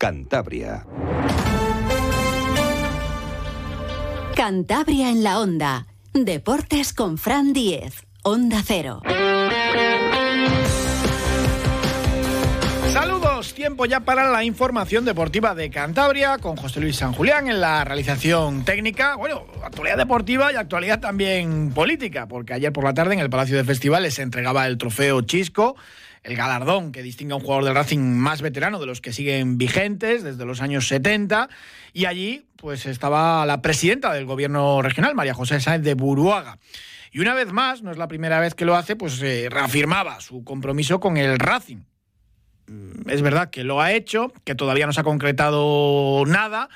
Cantabria. 0.00 0.86
Cantabria 4.34 5.10
en 5.10 5.22
la 5.22 5.38
onda. 5.40 5.88
Deportes 6.14 6.94
con 6.94 7.18
Fran 7.18 7.52
Diez. 7.52 8.06
Onda 8.22 8.62
Cero. 8.64 9.02
Saludos, 12.94 13.52
tiempo 13.52 13.84
ya 13.84 14.00
para 14.00 14.30
la 14.30 14.42
información 14.42 15.04
deportiva 15.04 15.54
de 15.54 15.68
Cantabria 15.68 16.38
con 16.38 16.56
José 16.56 16.80
Luis 16.80 16.96
San 16.96 17.12
Julián 17.12 17.48
en 17.48 17.60
la 17.60 17.84
realización 17.84 18.64
técnica. 18.64 19.16
Bueno, 19.16 19.44
actualidad 19.62 19.98
deportiva 19.98 20.50
y 20.50 20.56
actualidad 20.56 21.00
también 21.00 21.72
política, 21.74 22.26
porque 22.26 22.54
ayer 22.54 22.72
por 22.72 22.84
la 22.84 22.94
tarde 22.94 23.12
en 23.12 23.20
el 23.20 23.28
Palacio 23.28 23.58
de 23.58 23.64
Festivales 23.64 24.14
se 24.14 24.22
entregaba 24.22 24.66
el 24.66 24.78
trofeo 24.78 25.20
Chisco 25.20 25.76
el 26.22 26.36
galardón 26.36 26.92
que 26.92 27.02
distingue 27.02 27.32
a 27.32 27.36
un 27.36 27.42
jugador 27.42 27.64
del 27.64 27.74
Racing 27.74 27.98
más 27.98 28.42
veterano 28.42 28.78
de 28.78 28.86
los 28.86 29.00
que 29.00 29.12
siguen 29.12 29.58
vigentes 29.58 30.22
desde 30.22 30.44
los 30.44 30.60
años 30.60 30.86
70 30.88 31.48
y 31.92 32.04
allí 32.04 32.46
pues 32.56 32.86
estaba 32.86 33.46
la 33.46 33.62
presidenta 33.62 34.12
del 34.12 34.26
gobierno 34.26 34.82
regional, 34.82 35.14
María 35.14 35.34
José 35.34 35.60
Sáenz 35.60 35.84
de 35.84 35.94
Buruaga. 35.94 36.58
Y 37.12 37.20
una 37.20 37.34
vez 37.34 37.52
más, 37.52 37.82
no 37.82 37.90
es 37.90 37.96
la 37.96 38.06
primera 38.06 38.38
vez 38.38 38.54
que 38.54 38.64
lo 38.64 38.76
hace, 38.76 38.96
pues 38.96 39.20
eh, 39.22 39.48
reafirmaba 39.50 40.20
su 40.20 40.44
compromiso 40.44 41.00
con 41.00 41.16
el 41.16 41.38
Racing. 41.38 41.82
Mm, 42.66 43.08
es 43.08 43.22
verdad 43.22 43.50
que 43.50 43.64
lo 43.64 43.80
ha 43.80 43.92
hecho, 43.92 44.32
que 44.44 44.54
todavía 44.54 44.86
no 44.86 44.92
se 44.92 45.00
ha 45.00 45.04
concretado 45.04 46.24
nada, 46.26 46.68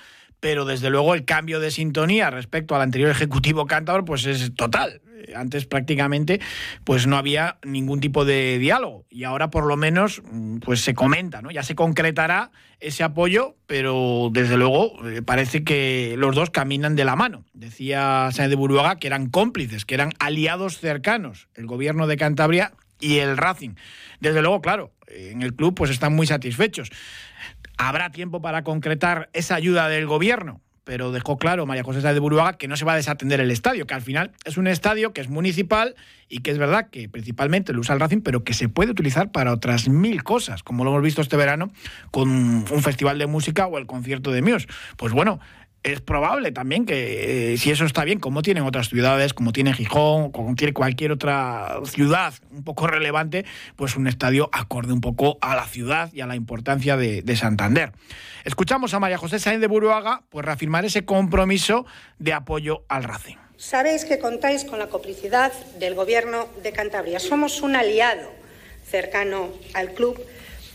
pero 0.45 0.67
desde 0.67 0.91
luego 0.91 1.15
el 1.15 1.25
cambio 1.25 1.59
de 1.59 1.71
sintonía 1.71 2.29
respecto 2.29 2.77
al 2.77 2.83
anterior 2.83 3.11
ejecutivo 3.11 3.65
cántabro 3.65 4.05
pues 4.05 4.27
es 4.27 4.55
total. 4.55 5.01
Antes 5.35 5.65
prácticamente 5.65 6.39
pues 6.85 7.07
no 7.07 7.17
había 7.17 7.57
ningún 7.63 7.99
tipo 7.99 8.27
de 8.27 8.59
diálogo 8.59 9.07
y 9.09 9.25
ahora 9.25 9.49
por 9.49 9.65
lo 9.65 9.79
menos 9.79 10.21
mm, 10.31 10.59
pues 10.59 10.83
se 10.83 10.93
comenta, 10.93 11.41
¿no? 11.41 11.51
Ya 11.51 11.63
se 11.63 11.75
concretará 11.75 12.51
ese 12.79 13.05
apoyo, 13.05 13.57
pero 13.67 14.29
desde 14.33 14.59
luego 14.59 14.93
eh, 15.09 15.23
parece 15.23 15.65
que 15.65 16.15
los 16.19 16.35
dos 16.37 16.51
caminan 16.51 16.95
de 16.95 17.07
la 17.07 17.17
mano. 17.17 17.47
Decía 17.55 18.29
Sáenz 18.31 18.51
de 18.51 18.57
Buruaga 18.57 18.97
que 18.97 19.07
eran 19.07 19.31
cómplices, 19.31 19.87
que 19.87 19.95
eran 19.95 20.11
aliados 20.19 20.77
cercanos, 20.79 21.49
el 21.55 21.65
gobierno 21.65 22.07
de 22.07 22.19
Cantabria 22.19 22.75
y 23.01 23.17
el 23.21 23.39
Racing. 23.39 23.77
Desde 24.21 24.43
luego, 24.43 24.61
claro, 24.61 24.93
en 25.07 25.41
el 25.41 25.55
club 25.55 25.75
pues 25.75 25.91
están 25.91 26.15
muy 26.15 26.27
satisfechos. 26.27 26.91
Habrá 27.77 28.11
tiempo 28.11 28.41
para 28.41 28.63
concretar 28.63 29.31
esa 29.33 29.57
ayuda 29.57 29.89
del 29.89 30.07
gobierno, 30.07 30.61
pero 30.85 31.13
dejó 31.13 31.39
claro 31.39 31.67
María 31.67 31.83
José 31.83 32.01
de 32.01 32.21
Buruaga 32.21 32.53
que 32.55 32.69
no 32.69 32.77
se 32.77 32.85
va 32.85 32.93
a 32.93 32.97
desatender 32.97 33.41
el 33.41 33.51
estadio, 33.51 33.87
que 33.87 33.95
al 33.95 34.03
final 34.03 34.33
es 34.45 34.57
un 34.57 34.67
estadio 34.67 35.13
que 35.13 35.21
es 35.21 35.29
municipal 35.29 35.97
y 36.29 36.41
que 36.41 36.51
es 36.51 36.59
verdad 36.59 36.89
que 36.91 37.09
principalmente 37.09 37.73
lo 37.73 37.81
usa 37.81 37.95
el 37.95 38.01
Racing, 38.01 38.21
pero 38.21 38.45
que 38.45 38.55
se 38.55 38.69
puede 38.69 38.93
utilizar 38.93 39.33
para 39.33 39.53
otras 39.53 39.89
mil 39.89 40.23
cosas, 40.23 40.63
como 40.63 40.85
lo 40.85 40.91
hemos 40.91 41.03
visto 41.03 41.23
este 41.23 41.37
verano 41.37 41.71
con 42.11 42.29
un 42.29 42.83
festival 42.83 43.19
de 43.19 43.27
música 43.27 43.67
o 43.67 43.79
el 43.79 43.87
concierto 43.87 44.31
de 44.31 44.43
Muse. 44.43 44.69
Pues 44.97 45.13
bueno, 45.13 45.41
es 45.85 46.01
probable 46.01 46.51
también 46.51 46.87
que 46.87 47.53
eh, 47.53 47.59
si 47.59 47.71
eso 47.71 47.85
está 47.85 48.05
bien, 48.05 48.19
como 48.19 48.43
tienen 48.43 48.65
otras 48.65 48.89
ciudades, 48.89 49.35
como 49.35 49.53
tiene 49.53 49.75
Gijón, 49.75 50.33
como 50.33 50.55
tiene 50.55 50.73
cualquier 50.73 51.13
otra 51.13 51.79
ciudad 51.85 52.33
un 52.51 52.65
poco 52.65 52.87
relevante, 52.87 53.45
pues 53.77 53.95
un 53.97 54.09
estadio 54.09 54.49
acorde 54.51 54.95
un 54.95 55.03
poco 55.03 55.37
a 55.43 55.55
la 55.55 55.67
ciudad 55.67 56.11
y 56.13 56.23
a 56.23 56.27
la 56.27 56.37
importancia 56.37 56.97
de, 56.97 57.35
Santander. 57.37 57.93
Escuchamos 58.45 58.95
a 58.95 59.01
María 59.01 59.19
José 59.19 59.39
Sáenz 59.39 59.61
de 59.61 59.67
Buruaga 59.67 60.23
pues 60.31 60.47
reafirmar 60.47 60.85
ese 60.85 61.05
compromiso 61.05 61.85
de 62.19 62.33
apoyo 62.33 62.85
al 62.89 63.05
Racing. 63.05 63.37
Sabéis 63.57 64.05
que 64.05 64.19
contáis 64.19 64.65
con 64.65 64.79
la 64.79 64.87
complicidad 64.87 65.53
del 65.79 65.95
Gobierno 65.95 66.49
de 66.63 66.73
Cantabria. 66.73 67.19
Somos 67.19 67.61
un 67.61 67.77
aliado 67.77 68.31
cercano 68.89 69.49
al 69.75 69.93
club 69.93 70.25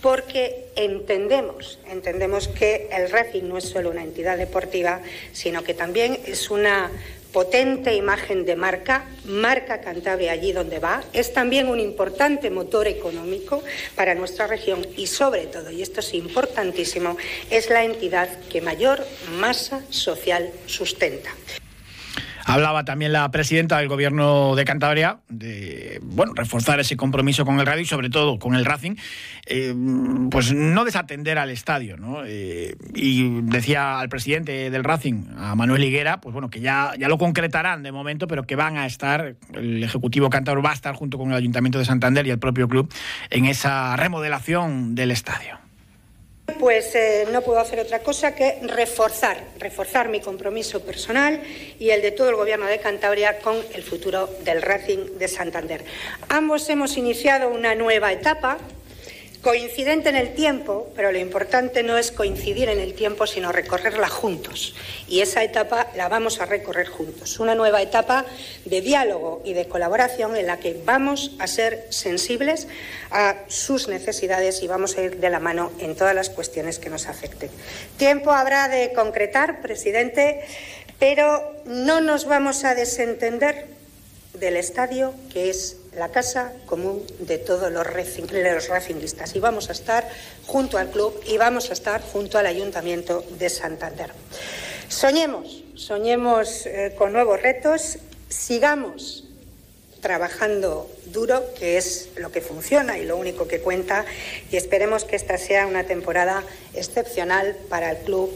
porque 0.01 0.67
entendemos, 0.75 1.79
entendemos 1.89 2.47
que 2.47 2.87
el 2.91 3.09
Racing 3.09 3.43
no 3.43 3.57
es 3.57 3.65
solo 3.65 3.89
una 3.89 4.03
entidad 4.03 4.37
deportiva, 4.37 5.01
sino 5.33 5.63
que 5.63 5.73
también 5.73 6.19
es 6.25 6.49
una 6.49 6.89
potente 7.31 7.93
imagen 7.93 8.45
de 8.45 8.55
marca, 8.55 9.05
marca 9.25 9.81
Cantabria 9.81 10.31
allí 10.31 10.51
donde 10.51 10.79
va, 10.79 11.03
es 11.13 11.33
también 11.33 11.67
un 11.67 11.79
importante 11.79 12.49
motor 12.49 12.87
económico 12.87 13.63
para 13.95 14.15
nuestra 14.15 14.47
región 14.47 14.85
y 14.97 15.07
sobre 15.07 15.45
todo, 15.45 15.69
y 15.69 15.81
esto 15.81 15.99
es 15.99 16.13
importantísimo, 16.13 17.17
es 17.51 17.69
la 17.69 17.83
entidad 17.83 18.29
que 18.49 18.61
mayor 18.61 19.05
masa 19.37 19.83
social 19.89 20.51
sustenta. 20.65 21.29
Hablaba 22.49 22.83
también 22.83 23.13
la 23.13 23.29
presidenta 23.29 23.77
del 23.77 23.87
gobierno 23.87 24.55
de 24.55 24.65
Cantabria 24.65 25.19
de 25.29 25.99
bueno, 26.01 26.33
reforzar 26.35 26.79
ese 26.79 26.97
compromiso 26.97 27.45
con 27.45 27.59
el 27.59 27.65
radio 27.65 27.83
y 27.83 27.85
sobre 27.85 28.09
todo 28.09 28.39
con 28.39 28.55
el 28.55 28.65
Racing, 28.65 28.95
eh, 29.45 29.75
pues 30.31 30.51
no 30.51 30.83
desatender 30.83 31.37
al 31.37 31.51
estadio. 31.51 31.95
¿no? 31.97 32.23
Eh, 32.25 32.75
y 32.95 33.41
decía 33.43 33.99
al 33.99 34.09
presidente 34.09 34.71
del 34.71 34.83
Racing, 34.83 35.25
a 35.37 35.53
Manuel 35.53 35.83
Higuera, 35.83 36.21
pues 36.21 36.33
bueno, 36.33 36.49
que 36.49 36.59
ya, 36.59 36.93
ya 36.97 37.07
lo 37.07 37.19
concretarán 37.19 37.83
de 37.83 37.91
momento, 37.91 38.25
pero 38.25 38.43
que 38.43 38.55
van 38.55 38.77
a 38.77 38.87
estar, 38.87 39.35
el 39.53 39.83
Ejecutivo 39.83 40.31
Cántabro 40.31 40.63
va 40.63 40.71
a 40.71 40.73
estar 40.73 40.95
junto 40.95 41.19
con 41.19 41.29
el 41.29 41.35
Ayuntamiento 41.35 41.77
de 41.77 41.85
Santander 41.85 42.25
y 42.25 42.31
el 42.31 42.39
propio 42.39 42.67
club 42.67 42.91
en 43.29 43.45
esa 43.45 43.95
remodelación 43.95 44.95
del 44.95 45.11
estadio. 45.11 45.68
Pues 46.57 46.95
eh, 46.95 47.27
no 47.31 47.41
puedo 47.41 47.59
hacer 47.59 47.79
otra 47.79 47.99
cosa 47.99 48.33
que 48.33 48.59
reforzar, 48.63 49.43
reforzar 49.59 50.09
mi 50.09 50.19
compromiso 50.19 50.81
personal 50.81 51.41
y 51.79 51.89
el 51.89 52.01
de 52.01 52.11
todo 52.11 52.29
el 52.29 52.35
Gobierno 52.35 52.65
de 52.65 52.79
Cantabria 52.79 53.39
con 53.39 53.57
el 53.73 53.83
futuro 53.83 54.29
del 54.43 54.61
Racing 54.61 55.17
de 55.17 55.27
Santander. 55.27 55.83
Ambos 56.29 56.69
hemos 56.69 56.97
iniciado 56.97 57.49
una 57.49 57.75
nueva 57.75 58.11
etapa 58.11 58.57
Coincidente 59.41 60.09
en 60.09 60.17
el 60.17 60.33
tiempo, 60.33 60.91
pero 60.97 61.13
lo 61.13 61.17
importante 61.17 61.81
no 61.81 61.97
es 61.97 62.11
coincidir 62.11 62.67
en 62.67 62.79
el 62.79 62.93
tiempo, 62.93 63.25
sino 63.25 63.53
recorrerla 63.53 64.09
juntos. 64.09 64.75
Y 65.07 65.21
esa 65.21 65.45
etapa 65.45 65.87
la 65.95 66.09
vamos 66.09 66.41
a 66.41 66.45
recorrer 66.45 66.87
juntos. 66.87 67.39
Una 67.39 67.55
nueva 67.55 67.81
etapa 67.81 68.25
de 68.65 68.81
diálogo 68.81 69.41
y 69.45 69.53
de 69.53 69.69
colaboración 69.69 70.35
en 70.35 70.45
la 70.45 70.59
que 70.59 70.77
vamos 70.83 71.31
a 71.39 71.47
ser 71.47 71.87
sensibles 71.89 72.67
a 73.11 73.37
sus 73.47 73.87
necesidades 73.87 74.61
y 74.61 74.67
vamos 74.67 74.97
a 74.97 75.03
ir 75.03 75.21
de 75.21 75.29
la 75.29 75.39
mano 75.39 75.71
en 75.79 75.95
todas 75.95 76.13
las 76.13 76.29
cuestiones 76.29 76.77
que 76.77 76.89
nos 76.89 77.07
afecten. 77.07 77.49
Tiempo 77.95 78.31
habrá 78.31 78.67
de 78.67 78.91
concretar, 78.91 79.61
presidente, 79.61 80.43
pero 80.99 81.55
no 81.63 82.01
nos 82.01 82.25
vamos 82.25 82.65
a 82.65 82.75
desentender 82.75 83.67
del 84.33 84.57
estadio 84.57 85.13
que 85.31 85.49
es 85.49 85.77
la 85.95 86.09
casa 86.09 86.53
común 86.65 87.05
de 87.19 87.37
todos 87.37 87.71
los, 87.71 87.85
racingistas 87.87 89.35
y 89.35 89.39
vamos 89.39 89.69
a 89.69 89.71
estar 89.71 90.07
junto 90.45 90.77
al 90.77 90.89
club 90.89 91.19
y 91.25 91.37
vamos 91.37 91.69
a 91.69 91.73
estar 91.73 92.01
junto 92.01 92.37
al 92.37 92.45
Ayuntamiento 92.45 93.23
de 93.37 93.49
Santander. 93.49 94.11
Soñemos, 94.87 95.63
soñemos 95.75 96.65
eh, 96.65 96.95
con 96.97 97.13
nuevos 97.13 97.41
retos, 97.41 97.97
sigamos 98.27 99.25
trabajando 100.01 100.89
duro, 101.07 101.43
que 101.57 101.77
es 101.77 102.09
lo 102.17 102.31
que 102.31 102.41
funciona 102.41 102.97
y 102.97 103.05
lo 103.05 103.17
único 103.17 103.47
que 103.47 103.59
cuenta, 103.59 104.05
y 104.51 104.57
esperemos 104.57 105.03
que 105.03 105.15
esta 105.15 105.37
sea 105.37 105.67
una 105.67 105.83
temporada 105.83 106.43
excepcional 106.73 107.55
para 107.69 107.91
el 107.91 107.97
club 107.97 108.31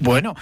bueno, 0.00 0.34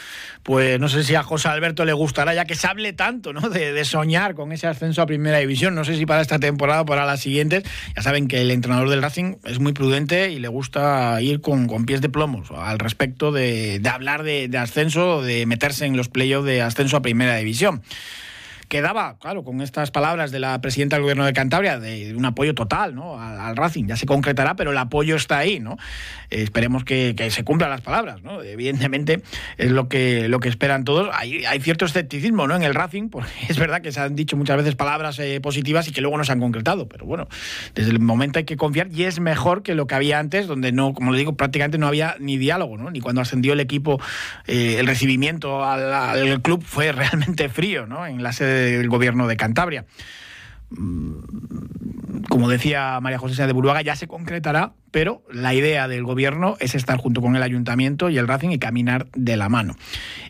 pues 0.42 0.78
no 0.80 0.88
sé 0.88 1.02
si 1.04 1.14
a 1.14 1.22
José 1.22 1.48
Alberto 1.48 1.84
le 1.84 1.92
gustará, 1.92 2.32
ya 2.32 2.44
que 2.44 2.54
se 2.54 2.66
hable 2.66 2.92
tanto 2.92 3.32
¿no? 3.32 3.48
de, 3.50 3.84
soñar 3.84 4.34
con 4.34 4.52
ese 4.52 4.66
ascenso 4.66 5.02
a 5.02 5.06
Primera 5.06 5.38
División. 5.38 5.74
No 5.74 5.84
sé 5.84 5.96
si 5.96 6.06
para 6.06 6.22
esta 6.22 6.38
temporada 6.38 6.82
o 6.82 6.86
para 6.86 7.04
las 7.04 7.20
siguientes. 7.20 7.64
Ya 7.96 8.02
saben 8.02 8.28
que 8.28 8.40
el 8.40 8.50
entrenador 8.50 8.88
del 8.88 9.02
Racing 9.02 9.36
es 9.44 9.58
muy 9.58 9.72
prudente 9.72 10.30
y 10.30 10.38
le 10.38 10.48
gusta 10.48 11.20
ir 11.20 11.40
con, 11.40 11.68
pies 11.86 12.00
de 12.00 12.08
plomos 12.08 12.50
al 12.50 12.78
respecto 12.78 13.32
de, 13.32 13.80
hablar 13.90 14.22
de, 14.22 14.48
de 14.48 14.58
ascenso, 14.58 15.22
de 15.22 15.46
meterse 15.46 15.86
en 15.86 15.96
los 15.96 16.08
playoffs 16.08 16.46
de 16.46 16.62
ascenso 16.62 16.96
a 16.96 17.02
Primera 17.02 17.36
División 17.36 17.82
quedaba, 18.68 19.18
claro, 19.18 19.42
con 19.42 19.60
estas 19.60 19.90
palabras 19.90 20.30
de 20.30 20.38
la 20.38 20.60
presidenta 20.60 20.96
del 20.96 21.02
gobierno 21.02 21.24
de 21.24 21.32
Cantabria, 21.32 21.78
de, 21.78 22.14
un 22.14 22.24
apoyo 22.24 22.54
total 22.54 22.94
¿no? 22.94 23.20
al, 23.20 23.56
Racing. 23.56 23.86
Ya 23.86 23.96
se 23.96 24.06
concretará, 24.06 24.56
pero 24.56 24.70
el 24.70 24.78
apoyo 24.78 25.16
está 25.16 25.38
ahí, 25.38 25.58
¿no? 25.58 25.76
Eh, 26.30 26.42
esperemos 26.42 26.84
que, 26.84 27.14
se 27.30 27.44
cumplan 27.44 27.70
las 27.70 27.80
palabras, 27.80 28.22
¿no? 28.22 28.42
Evidentemente 28.42 29.22
es 29.56 29.70
lo 29.70 29.88
que, 29.88 30.28
lo 30.28 30.40
que 30.40 30.48
esperan 30.48 30.84
todos. 30.84 31.08
Hay, 31.12 31.44
hay 31.44 31.60
cierto 31.60 31.84
escepticismo 31.84 32.46
¿no? 32.46 32.56
en 32.56 32.62
el 32.62 32.74
Racing, 32.74 33.08
porque 33.08 33.30
es 33.48 33.58
verdad 33.58 33.80
que 33.80 33.92
se 33.92 34.00
han 34.00 34.14
dicho 34.14 34.36
muchas 34.36 34.56
veces 34.56 34.74
palabras 34.74 35.18
eh, 35.18 35.40
positivas 35.40 35.88
y 35.88 35.92
que 35.92 36.00
luego 36.00 36.16
no 36.18 36.24
se 36.24 36.32
han 36.32 36.40
concretado, 36.40 36.88
pero 36.88 37.06
bueno, 37.06 37.28
desde 37.74 37.90
el 37.90 38.00
momento 38.00 38.38
hay 38.38 38.44
que 38.44 38.56
confiar 38.56 38.88
y 38.92 39.04
es 39.04 39.20
mejor 39.20 39.62
que 39.62 39.74
lo 39.74 39.86
que 39.86 39.94
había 39.94 40.18
antes, 40.18 40.46
donde 40.46 40.72
no, 40.72 40.92
como 40.92 41.12
le 41.12 41.18
digo, 41.18 41.36
prácticamente 41.36 41.78
no 41.78 41.86
había 41.86 42.16
ni 42.18 42.36
diálogo, 42.36 42.76
¿no? 42.76 42.90
Ni 42.90 43.00
cuando 43.00 43.20
ascendió 43.20 43.54
el 43.54 43.60
equipo, 43.60 44.00
eh, 44.46 44.76
el 44.78 44.86
recibimiento 44.86 45.64
al, 45.64 45.92
al, 45.92 46.42
club 46.42 46.62
fue 46.64 46.92
realmente 46.92 47.48
frío, 47.48 47.86
¿no? 47.86 48.06
En 48.06 48.22
la 48.22 48.32
sede 48.32 48.57
del 48.58 48.88
gobierno 48.88 49.26
de 49.26 49.36
Cantabria. 49.36 49.86
Mm, 50.70 52.24
como 52.28 52.48
decía 52.48 52.98
María 53.00 53.18
José 53.18 53.46
de 53.46 53.52
Buruaga, 53.52 53.80
ya 53.80 53.96
se 53.96 54.06
concretará, 54.06 54.74
pero 54.90 55.22
la 55.32 55.54
idea 55.54 55.88
del 55.88 56.04
gobierno 56.04 56.56
es 56.60 56.74
estar 56.74 56.98
junto 56.98 57.22
con 57.22 57.36
el 57.36 57.42
ayuntamiento 57.42 58.10
y 58.10 58.18
el 58.18 58.28
Racing 58.28 58.50
y 58.50 58.58
caminar 58.58 59.08
de 59.14 59.36
la 59.36 59.48
mano. 59.48 59.76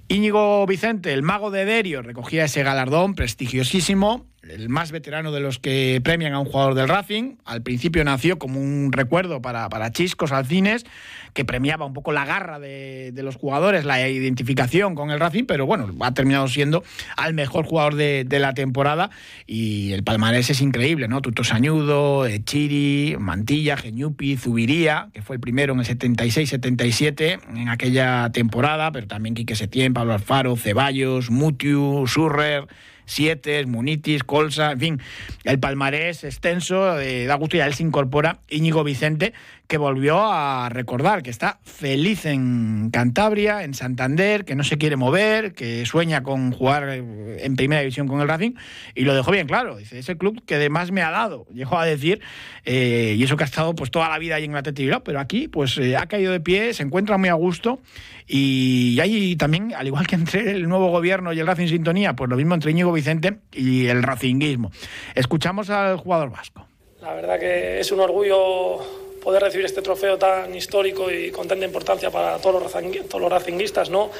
Íñigo 0.06 0.64
Vicente, 0.66 1.12
el 1.12 1.22
mago 1.22 1.50
de 1.50 1.64
Derio, 1.64 2.02
recogía 2.02 2.44
ese 2.44 2.62
galardón 2.62 3.14
prestigiosísimo 3.14 4.26
el 4.42 4.68
más 4.68 4.92
veterano 4.92 5.32
de 5.32 5.40
los 5.40 5.58
que 5.58 6.00
premian 6.02 6.32
a 6.32 6.38
un 6.38 6.46
jugador 6.46 6.74
del 6.74 6.88
Racing. 6.88 7.36
Al 7.44 7.62
principio 7.62 8.04
nació 8.04 8.38
como 8.38 8.60
un 8.60 8.92
recuerdo 8.92 9.42
para, 9.42 9.68
para 9.68 9.90
Chiscos 9.90 10.32
Alcines, 10.32 10.86
que 11.34 11.44
premiaba 11.44 11.84
un 11.84 11.92
poco 11.92 12.12
la 12.12 12.24
garra 12.24 12.58
de, 12.58 13.12
los 13.16 13.36
jugadores, 13.36 13.84
la 13.84 14.08
identificación 14.08 14.94
con 14.94 15.10
el 15.10 15.20
Racing, 15.20 15.44
pero 15.44 15.66
bueno, 15.66 15.92
ha 16.00 16.14
terminado 16.14 16.48
siendo 16.48 16.84
al 17.16 17.34
mejor 17.34 17.66
jugador 17.66 17.94
de, 17.94 18.26
la 18.38 18.54
temporada 18.54 19.10
y 19.46 19.92
el 19.92 20.04
palmarés 20.04 20.50
es 20.50 20.60
increíble, 20.60 21.08
¿no? 21.08 21.20
Tuto 21.20 21.42
Sañudo, 21.42 22.24
Chiri, 22.44 23.16
Mantilla, 23.18 23.76
Geñupi, 23.76 24.36
Zubiría, 24.36 25.08
que 25.12 25.22
fue 25.22 25.36
el 25.36 25.40
primero 25.40 25.74
en 25.74 25.80
el 25.80 25.86
76-77 25.86 27.40
en 27.56 27.68
aquella 27.68 28.30
temporada, 28.30 28.92
pero 28.92 29.08
también 29.08 29.34
Quique 29.34 29.56
Setién, 29.56 29.92
Pablo 29.92 30.12
Alfaro, 30.12 30.56
Ceballos, 30.56 31.30
Mutiu, 31.30 32.06
Surrer. 32.06 32.68
Siete, 33.08 33.64
Munitis, 33.66 34.22
Colsa, 34.22 34.72
en 34.72 34.80
fin, 34.80 35.00
el 35.44 35.58
palmarés 35.58 36.24
extenso, 36.24 37.00
eh, 37.00 37.24
da 37.24 37.34
gusto 37.36 37.56
y 37.56 37.60
a 37.60 37.66
él 37.66 37.74
se 37.74 37.82
incorpora 37.82 38.40
Íñigo 38.50 38.84
Vicente, 38.84 39.32
que 39.68 39.76
volvió 39.76 40.18
a 40.22 40.70
recordar 40.70 41.22
que 41.22 41.28
está 41.28 41.60
feliz 41.62 42.24
en 42.24 42.88
Cantabria, 42.90 43.64
en 43.64 43.74
Santander, 43.74 44.46
que 44.46 44.54
no 44.54 44.64
se 44.64 44.78
quiere 44.78 44.96
mover, 44.96 45.52
que 45.52 45.84
sueña 45.84 46.22
con 46.22 46.52
jugar 46.52 46.88
eh, 46.88 47.44
en 47.44 47.54
primera 47.54 47.82
división 47.82 48.08
con 48.08 48.22
el 48.22 48.28
Racing, 48.28 48.52
y 48.94 49.02
lo 49.02 49.14
dejó 49.14 49.30
bien 49.30 49.46
claro. 49.46 49.76
Dice, 49.76 49.98
es 49.98 50.08
el 50.08 50.16
club 50.16 50.42
que 50.46 50.56
de 50.56 50.70
más 50.70 50.90
me 50.90 51.02
ha 51.02 51.10
dado, 51.10 51.46
llegó 51.52 51.78
a 51.78 51.84
decir, 51.84 52.22
eh, 52.64 53.14
y 53.18 53.22
eso 53.22 53.36
que 53.36 53.44
ha 53.44 53.46
estado 53.46 53.74
pues 53.74 53.90
toda 53.90 54.08
la 54.08 54.18
vida 54.18 54.36
ahí 54.36 54.44
en 54.44 54.52
la 54.52 54.62
Bilbao, 54.62 55.04
pero 55.04 55.20
aquí 55.20 55.48
pues 55.48 55.76
eh, 55.76 55.98
ha 55.98 56.06
caído 56.06 56.32
de 56.32 56.40
pie, 56.40 56.72
se 56.72 56.82
encuentra 56.82 57.18
muy 57.18 57.28
a 57.28 57.34
gusto, 57.34 57.80
y 58.26 58.98
hay 59.00 59.36
también, 59.36 59.74
al 59.74 59.86
igual 59.86 60.06
que 60.06 60.14
entre 60.14 60.50
el 60.50 60.66
nuevo 60.66 60.90
gobierno 60.90 61.34
y 61.34 61.40
el 61.40 61.46
Racing 61.46 61.68
Sintonía, 61.68 62.16
pues 62.16 62.30
lo 62.30 62.36
mismo 62.36 62.54
entre 62.54 62.70
Íñigo 62.70 62.90
Vicente 62.90 63.40
y 63.52 63.86
el 63.88 64.02
Racinguismo. 64.02 64.70
Escuchamos 65.14 65.68
al 65.68 65.98
jugador 65.98 66.30
vasco. 66.30 66.66
La 67.02 67.12
verdad 67.12 67.38
que 67.38 67.80
es 67.80 67.92
un 67.92 68.00
orgullo 68.00 69.07
poder 69.22 69.42
recibir 69.42 69.66
este 69.66 69.82
trofeo 69.82 70.18
tan 70.18 70.54
histórico 70.54 71.10
y 71.10 71.30
con 71.30 71.46
tanta 71.48 71.64
importancia 71.64 72.10
para 72.10 72.38
todos 72.38 72.62
los, 72.62 73.30
racinguistas, 73.30 73.90
¿no? 73.90 74.10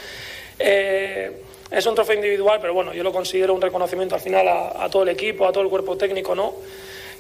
Eh, 0.59 1.43
es 1.71 1.87
un 1.87 1.95
trofeo 1.95 2.17
individual, 2.17 2.59
pero 2.61 2.73
bueno, 2.73 2.95
yo 2.95 3.03
lo 3.03 3.13
considero 3.13 3.55
un 3.55 3.61
reconocimiento 3.61 4.15
al 4.15 4.21
final 4.21 4.49
a, 4.49 4.89
todo 4.91 5.03
el 5.03 5.11
equipo, 5.11 5.47
a 5.47 5.53
todo 5.53 5.63
el 5.65 5.71
cuerpo 5.71 5.97
técnico, 5.97 6.35
¿no? 6.35 6.55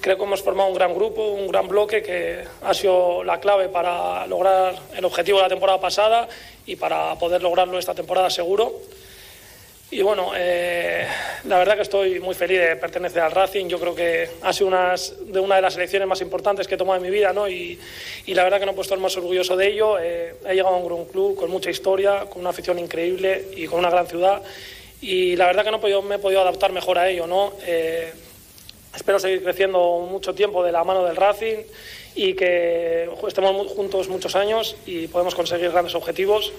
Creo 0.00 0.16
que 0.16 0.22
hemos 0.22 0.42
formado 0.42 0.70
un 0.70 0.74
gran 0.74 0.94
grupo, 0.94 1.22
un 1.22 1.48
gran 1.48 1.68
bloque 1.68 2.02
que 2.02 2.44
ha 2.62 2.72
sido 2.72 3.24
la 3.24 3.40
clave 3.40 3.68
para 3.68 4.26
lograr 4.26 4.74
el 4.96 5.04
objetivo 5.04 5.38
de 5.38 5.42
la 5.42 5.48
temporada 5.48 5.80
pasada 5.80 6.28
y 6.66 6.76
para 6.76 7.14
poder 7.16 7.42
lograrlo 7.42 7.78
esta 7.78 7.94
temporada 7.94 8.30
seguro. 8.30 8.74
Y 9.90 10.02
bueno, 10.02 10.32
eh, 10.36 11.06
la 11.44 11.58
verdad 11.58 11.76
que 11.76 11.82
estoy 11.82 12.20
muy 12.20 12.34
feliz 12.34 12.60
de 12.60 12.76
pertenecer 12.76 13.22
al 13.22 13.32
Racing. 13.32 13.68
Yo 13.68 13.80
creo 13.80 13.94
que 13.94 14.28
ha 14.42 14.52
sido 14.52 14.66
unas, 14.66 15.14
de 15.32 15.40
una 15.40 15.56
de 15.56 15.62
las 15.62 15.76
elecciones 15.76 16.06
más 16.06 16.20
importantes 16.20 16.68
que 16.68 16.74
he 16.74 16.78
tomado 16.78 16.98
en 16.98 17.02
mi 17.02 17.10
vida, 17.10 17.32
¿no? 17.32 17.48
Y, 17.48 17.78
y 18.26 18.34
la 18.34 18.44
verdad 18.44 18.60
que 18.60 18.66
no 18.66 18.72
puedo 18.72 18.82
estar 18.82 18.98
más 18.98 19.16
orgulloso 19.16 19.56
de 19.56 19.68
ello. 19.68 19.98
Eh, 19.98 20.34
he 20.46 20.54
llegado 20.54 20.74
a 20.74 20.78
un 20.78 20.84
gran 20.84 21.06
club 21.06 21.36
con 21.36 21.50
mucha 21.50 21.70
historia, 21.70 22.26
con 22.28 22.40
una 22.40 22.50
afición 22.50 22.78
increíble 22.78 23.46
y 23.56 23.66
con 23.66 23.78
una 23.78 23.88
gran 23.88 24.06
ciudad. 24.06 24.42
Y 25.00 25.36
la 25.36 25.46
verdad 25.46 25.64
que 25.64 25.70
no 25.70 26.02
me 26.02 26.16
he 26.16 26.18
podido 26.18 26.42
adaptar 26.42 26.70
mejor 26.70 26.98
a 26.98 27.08
ello, 27.08 27.26
¿no? 27.26 27.54
Eh, 27.66 28.12
espero 28.94 29.18
seguir 29.18 29.42
creciendo 29.42 30.06
mucho 30.10 30.34
tiempo 30.34 30.62
de 30.62 30.72
la 30.72 30.84
mano 30.84 31.02
del 31.06 31.16
Racing 31.16 31.62
y 32.14 32.34
que 32.34 33.08
estemos 33.26 33.68
juntos 33.68 34.08
muchos 34.08 34.36
años 34.36 34.76
y 34.84 35.06
podemos 35.06 35.34
conseguir 35.34 35.70
grandes 35.70 35.94
objetivos. 35.94 36.52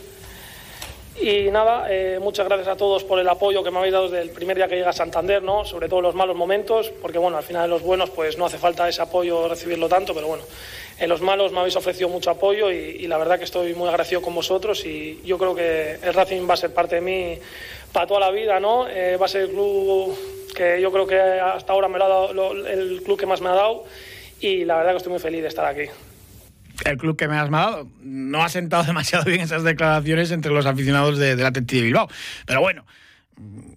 Y 1.22 1.52
nada, 1.52 1.88
eh, 1.90 2.18
muchas 2.18 2.46
gracias 2.48 2.70
a 2.70 2.78
todos 2.78 3.04
por 3.04 3.20
el 3.20 3.28
apoyo 3.28 3.62
que 3.62 3.72
me 3.72 3.80
habéis 3.80 3.92
dado 3.92 4.08
desde 4.08 4.22
el 4.22 4.30
primer 4.30 4.56
día 4.56 4.70
que 4.70 4.78
llega 4.78 4.92
a 4.92 4.94
Santander, 4.94 5.44
¿no? 5.44 5.66
sobre 5.66 5.90
todo 5.90 6.00
los 6.00 6.16
malos 6.16 6.38
momentos, 6.38 6.92
porque 7.02 7.18
bueno, 7.18 7.36
al 7.36 7.44
final 7.44 7.66
en 7.66 7.72
los 7.72 7.82
buenos 7.82 8.10
pues 8.10 8.38
no 8.38 8.46
hace 8.46 8.58
falta 8.58 8.88
ese 8.88 9.02
apoyo 9.02 9.50
recibirlo 9.50 9.90
tanto, 9.90 10.14
pero 10.14 10.28
bueno, 10.28 10.44
en 10.98 11.10
los 11.10 11.22
malos 11.22 11.52
me 11.52 11.60
habéis 11.60 11.76
ofrecido 11.76 12.08
mucho 12.08 12.32
apoyo 12.32 12.72
y, 12.72 13.06
la 13.08 13.18
verdad 13.18 13.38
que 13.38 13.44
estoy 13.44 13.74
muy 13.74 13.90
agradecido 13.90 14.22
con 14.22 14.34
vosotros 14.34 14.86
y 14.86 15.22
yo 15.26 15.38
creo 15.38 15.54
que 15.54 16.00
el 16.02 16.14
Racing 16.14 16.48
va 16.50 16.54
a 16.54 16.58
ser 16.58 16.74
parte 16.74 16.96
de 16.96 17.02
mí 17.02 17.38
para 17.92 18.08
toda 18.08 18.22
la 18.22 18.32
vida, 18.32 18.62
¿no? 18.62 18.88
Eh, 18.88 19.18
va 19.18 19.26
a 19.26 19.30
ser 19.30 19.42
el 19.42 19.50
club 19.50 20.18
que 20.56 20.80
yo 20.80 20.90
creo 20.90 21.06
que 21.06 21.20
hasta 21.20 21.74
ahora 21.74 21.90
me 21.90 22.00
lo 22.00 22.06
ha 22.06 22.08
dado, 22.08 22.52
el 22.66 23.02
club 23.04 23.20
que 23.20 23.26
más 23.26 23.42
me 23.42 23.50
ha 23.50 23.56
dado 23.56 23.84
y 24.40 24.64
la 24.64 24.78
verdad 24.78 24.92
que 24.92 24.98
estoy 24.98 25.12
muy 25.12 25.20
feliz 25.20 25.42
de 25.42 25.50
estar 25.50 25.66
aquí 25.66 25.90
el 26.86 26.98
club 26.98 27.18
que 27.18 27.28
me 27.28 27.38
has 27.38 27.50
mandado 27.50 27.88
no 28.02 28.44
ha 28.44 28.50
sentado 28.50 28.84
demasiado 28.88 29.26
bien 29.26 29.42
esas 29.42 29.64
declaraciones 29.64 30.32
entre 30.32 30.52
los 30.52 30.66
aficionados 30.66 31.18
de, 31.18 31.36
de 31.36 31.44
la 31.44 31.52
de 31.52 31.62
Bilbao. 31.62 32.10
Pero 32.46 32.62
bueno, 32.62 32.86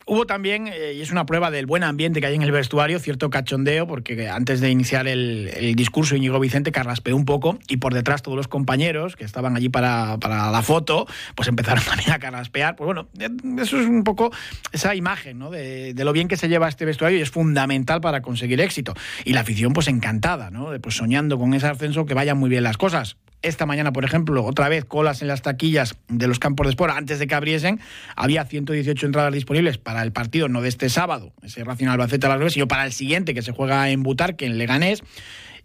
Hubo 0.04 0.26
también, 0.26 0.66
eh, 0.66 0.94
y 0.96 1.00
es 1.00 1.12
una 1.12 1.26
prueba 1.26 1.52
del 1.52 1.66
buen 1.66 1.84
ambiente 1.84 2.20
que 2.20 2.26
hay 2.26 2.34
en 2.34 2.42
el 2.42 2.50
vestuario, 2.50 2.98
cierto 2.98 3.30
cachondeo, 3.30 3.86
porque 3.86 4.28
antes 4.28 4.60
de 4.60 4.68
iniciar 4.68 5.06
el, 5.06 5.74
discurso, 5.76 6.16
Íñigo 6.16 6.40
Vicente 6.40 6.72
carraspeó 6.72 7.14
un 7.14 7.24
poco 7.24 7.58
y 7.68 7.76
por 7.76 7.94
detrás 7.94 8.22
todos 8.22 8.36
los 8.36 8.48
compañeros 8.48 9.14
que 9.14 9.24
estaban 9.24 9.56
allí 9.56 9.68
para, 9.68 10.18
la 10.18 10.62
foto, 10.62 11.06
pues 11.36 11.48
empezaron 11.48 11.84
también 11.88 12.10
a 12.10 12.18
carraspear. 12.18 12.74
Pues 12.74 12.86
bueno, 12.86 13.08
eh, 13.20 13.28
eso 13.58 13.80
es 13.80 13.86
un 13.86 14.02
poco 14.02 14.32
esa 14.72 14.94
imagen 14.96 15.38
¿no? 15.38 15.50
de, 15.50 15.94
lo 15.96 16.12
bien 16.12 16.26
que 16.26 16.36
se 16.36 16.48
lleva 16.48 16.68
este 16.68 16.84
vestuario 16.84 17.18
y 17.18 17.22
es 17.22 17.30
fundamental 17.30 18.00
para 18.00 18.22
conseguir 18.22 18.60
éxito. 18.60 18.94
Y 19.24 19.34
la 19.34 19.40
afición, 19.40 19.72
pues 19.72 19.86
encantada, 19.86 20.50
¿no? 20.50 20.70
pues 20.80 20.96
soñando 20.96 21.38
con 21.38 21.54
ese 21.54 21.68
ascenso 21.68 22.06
que 22.06 22.14
vayan 22.14 22.38
muy 22.38 22.50
bien 22.50 22.64
las 22.64 22.76
cosas 22.76 23.16
esta 23.42 23.66
mañana, 23.66 23.92
por 23.92 24.04
ejemplo, 24.04 24.44
otra 24.44 24.68
vez 24.68 24.84
colas 24.84 25.22
en 25.22 25.28
las 25.28 25.42
taquillas 25.42 25.96
de 26.08 26.26
los 26.26 26.38
campos 26.38 26.66
de 26.66 26.70
espora 26.70 26.96
antes 26.96 27.18
de 27.18 27.26
que 27.26 27.34
abriesen. 27.34 27.80
Había 28.16 28.44
118 28.44 29.06
entradas 29.06 29.32
disponibles 29.32 29.78
para 29.78 30.02
el 30.02 30.12
partido, 30.12 30.48
no 30.48 30.62
de 30.62 30.68
este 30.68 30.88
sábado, 30.88 31.32
ese 31.42 31.64
Racing 31.64 31.86
Albacete 31.86 32.26
a 32.26 32.30
las 32.30 32.38
9, 32.38 32.50
sino 32.50 32.68
para 32.68 32.84
el 32.84 32.92
siguiente 32.92 33.34
que 33.34 33.42
se 33.42 33.52
juega 33.52 33.90
en 33.90 34.02
Butarque, 34.02 34.46
en 34.46 34.58
Leganés. 34.58 35.02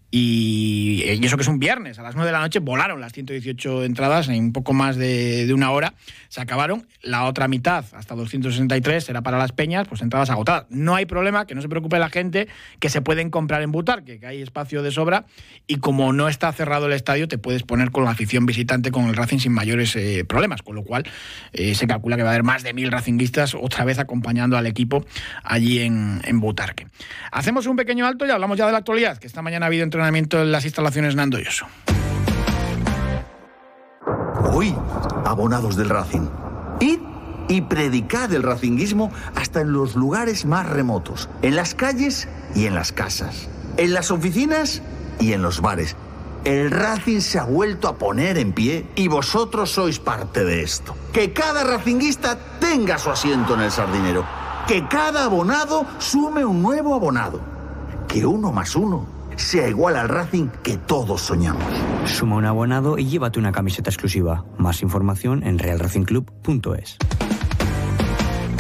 Y, 0.09 1.03
eso 1.03 1.35
que 1.35 1.41
es 1.41 1.49
un 1.49 1.59
viernes, 1.59 1.99
a 1.99 2.03
las 2.03 2.15
9 2.15 2.27
de 2.27 2.31
la 2.31 2.39
noche 2.39 2.59
volaron 2.59 3.01
las 3.01 3.11
118 3.11 3.83
entradas 3.83 4.29
en 4.29 4.41
un 4.41 4.53
poco 4.53 4.71
más 4.71 4.95
de, 4.95 5.51
una 5.53 5.71
hora, 5.71 5.95
se 6.29 6.39
acabaron, 6.39 6.87
la 7.01 7.25
otra 7.25 7.49
mitad, 7.49 7.83
hasta 7.91 8.15
263, 8.15 9.03
será 9.03 9.21
para 9.21 9.37
las 9.37 9.51
peñas, 9.51 9.87
pues 9.87 10.01
entradas 10.01 10.29
agotadas. 10.29 10.65
No 10.69 10.95
hay 10.95 11.05
problema, 11.05 11.45
que 11.45 11.55
no 11.55 11.61
se 11.61 11.67
preocupe 11.67 11.99
la 11.99 12.09
gente, 12.09 12.47
que 12.79 12.89
se 12.89 13.01
pueden 13.01 13.29
comprar 13.29 13.61
en 13.61 13.71
Butarque, 13.73 14.19
que 14.19 14.27
hay 14.27 14.41
espacio 14.41 14.81
de 14.81 14.91
sobra, 14.91 15.25
y 15.67 15.77
como 15.77 16.13
no 16.13 16.29
está 16.29 16.53
cerrado 16.53 16.85
el 16.85 16.93
estadio, 16.93 17.27
te 17.27 17.37
puedes 17.37 17.63
poner 17.63 17.91
con 17.91 18.05
la 18.05 18.11
afición 18.11 18.45
visitante 18.45 18.91
con 18.91 19.07
el 19.07 19.15
Racing 19.15 19.39
sin 19.39 19.51
mayores 19.51 19.93
eh, 19.97 20.23
problemas, 20.25 20.61
con 20.61 20.75
lo 20.75 20.83
cual 20.83 21.03
eh, 21.51 21.75
se 21.75 21.85
calcula 21.85 22.15
que 22.15 22.23
va 22.23 22.29
a 22.29 22.31
haber 22.31 22.43
más 22.43 22.63
de 22.63 22.73
mil 22.73 22.91
racinguistas 22.91 23.55
otra 23.55 23.83
vez 23.83 23.99
acompañando 23.99 24.57
al 24.57 24.67
equipo 24.67 25.05
allí 25.43 25.79
en, 25.79 26.21
en 26.23 26.39
Butarque. 26.39 26.87
Hacemos 27.31 27.65
un 27.65 27.75
pequeño 27.75 28.05
alto 28.05 28.25
y 28.25 28.29
hablamos 28.29 28.57
ya 28.57 28.65
de 28.65 28.71
la 28.71 28.77
actualidad, 28.77 29.17
que 29.17 29.27
esta 29.27 29.41
mañana 29.41 29.65
ha 29.65 29.67
habido 29.67 29.83
entre 29.83 29.96
en 30.05 30.51
las 30.51 30.65
instalaciones 30.65 31.15
Nando 31.15 31.39
Yoso. 31.39 31.65
Hoy, 34.53 34.75
abonados 35.25 35.75
del 35.75 35.89
Racing. 35.89 36.27
Id 36.79 36.99
y 37.49 37.61
predicad 37.61 38.31
el 38.33 38.43
racinguismo 38.43 39.11
hasta 39.35 39.61
en 39.61 39.71
los 39.71 39.95
lugares 39.95 40.45
más 40.45 40.69
remotos, 40.69 41.29
en 41.41 41.55
las 41.55 41.73
calles 41.73 42.27
y 42.55 42.65
en 42.65 42.75
las 42.75 42.91
casas, 42.91 43.49
en 43.77 43.93
las 43.93 44.11
oficinas 44.11 44.81
y 45.19 45.33
en 45.33 45.41
los 45.41 45.61
bares. 45.61 45.95
El 46.45 46.71
Racing 46.71 47.19
se 47.19 47.39
ha 47.39 47.43
vuelto 47.43 47.87
a 47.87 47.97
poner 47.97 48.37
en 48.37 48.53
pie 48.53 48.85
y 48.95 49.07
vosotros 49.07 49.71
sois 49.71 49.99
parte 49.99 50.45
de 50.45 50.61
esto. 50.61 50.95
Que 51.11 51.33
cada 51.33 51.63
racinguista 51.63 52.37
tenga 52.59 52.97
su 52.97 53.09
asiento 53.09 53.55
en 53.55 53.61
el 53.61 53.71
sardinero. 53.71 54.25
Que 54.67 54.87
cada 54.87 55.25
abonado 55.25 55.85
sume 55.97 56.45
un 56.45 56.61
nuevo 56.61 56.93
abonado. 56.93 57.41
Que 58.07 58.25
uno 58.25 58.51
más 58.51 58.75
uno 58.75 59.16
sea 59.37 59.67
igual 59.67 59.95
al 59.95 60.09
Racing 60.09 60.49
que 60.63 60.77
todos 60.77 61.21
soñamos. 61.21 61.63
Suma 62.05 62.35
un 62.35 62.45
abonado 62.45 62.97
y 62.97 63.05
llévate 63.05 63.39
una 63.39 63.51
camiseta 63.51 63.89
exclusiva. 63.89 64.45
Más 64.57 64.81
información 64.81 65.43
en 65.43 65.59
realracingclub.es. 65.59 66.97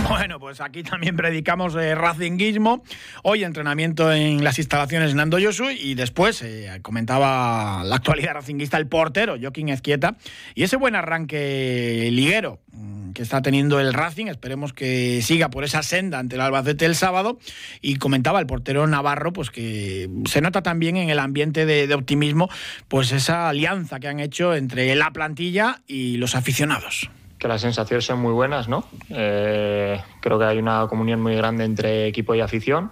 Bueno, 0.17 0.39
pues 0.39 0.61
aquí 0.61 0.83
también 0.83 1.15
predicamos 1.15 1.75
eh, 1.75 1.93
racinguismo. 1.93 2.83
Hoy 3.23 3.43
entrenamiento 3.43 4.11
en 4.11 4.43
las 4.43 4.57
instalaciones 4.57 5.15
Nando 5.15 5.37
Yosu 5.37 5.69
y 5.69 5.95
después 5.95 6.41
eh, 6.41 6.79
comentaba 6.81 7.83
la 7.83 7.95
actualidad 7.95 8.33
racinguista 8.33 8.77
el 8.77 8.87
portero 8.87 9.35
Joaquín 9.39 9.69
Ezquieta 9.69 10.15
y 10.55 10.63
ese 10.63 10.77
buen 10.77 10.95
arranque 10.95 12.09
liguero 12.11 12.59
mm, 12.71 13.11
que 13.11 13.21
está 13.21 13.41
teniendo 13.41 13.79
el 13.79 13.93
Racing, 13.93 14.27
esperemos 14.27 14.73
que 14.73 15.21
siga 15.21 15.49
por 15.49 15.63
esa 15.63 15.83
senda 15.83 16.19
ante 16.19 16.35
el 16.35 16.41
Albacete 16.41 16.85
el 16.85 16.95
sábado. 16.95 17.39
Y 17.81 17.97
comentaba 17.97 18.39
el 18.39 18.47
portero 18.47 18.87
Navarro 18.87 19.33
pues 19.33 19.49
que 19.49 20.09
se 20.25 20.41
nota 20.41 20.61
también 20.61 20.97
en 20.97 21.09
el 21.09 21.19
ambiente 21.19 21.65
de, 21.65 21.87
de 21.87 21.93
optimismo 21.93 22.49
pues 22.87 23.11
esa 23.11 23.49
alianza 23.49 23.99
que 23.99 24.07
han 24.07 24.19
hecho 24.19 24.55
entre 24.55 24.95
la 24.95 25.11
plantilla 25.11 25.81
y 25.87 26.17
los 26.17 26.35
aficionados 26.35 27.09
que 27.37 27.47
las 27.47 27.61
sensaciones 27.61 28.05
son 28.05 28.19
muy 28.19 28.33
buenas, 28.33 28.67
¿no? 28.67 28.83
Eh, 29.09 30.01
creo 30.21 30.39
que 30.39 30.45
hay 30.45 30.57
una 30.57 30.87
comunión 30.87 31.21
muy 31.21 31.35
grande 31.35 31.65
entre 31.65 32.07
equipo 32.07 32.33
y 32.35 32.41
afición 32.41 32.91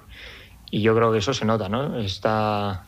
y 0.69 0.81
yo 0.81 0.95
creo 0.95 1.11
que 1.11 1.19
eso 1.19 1.33
se 1.33 1.45
nota, 1.45 1.69
¿no? 1.69 1.97
Está, 1.99 2.85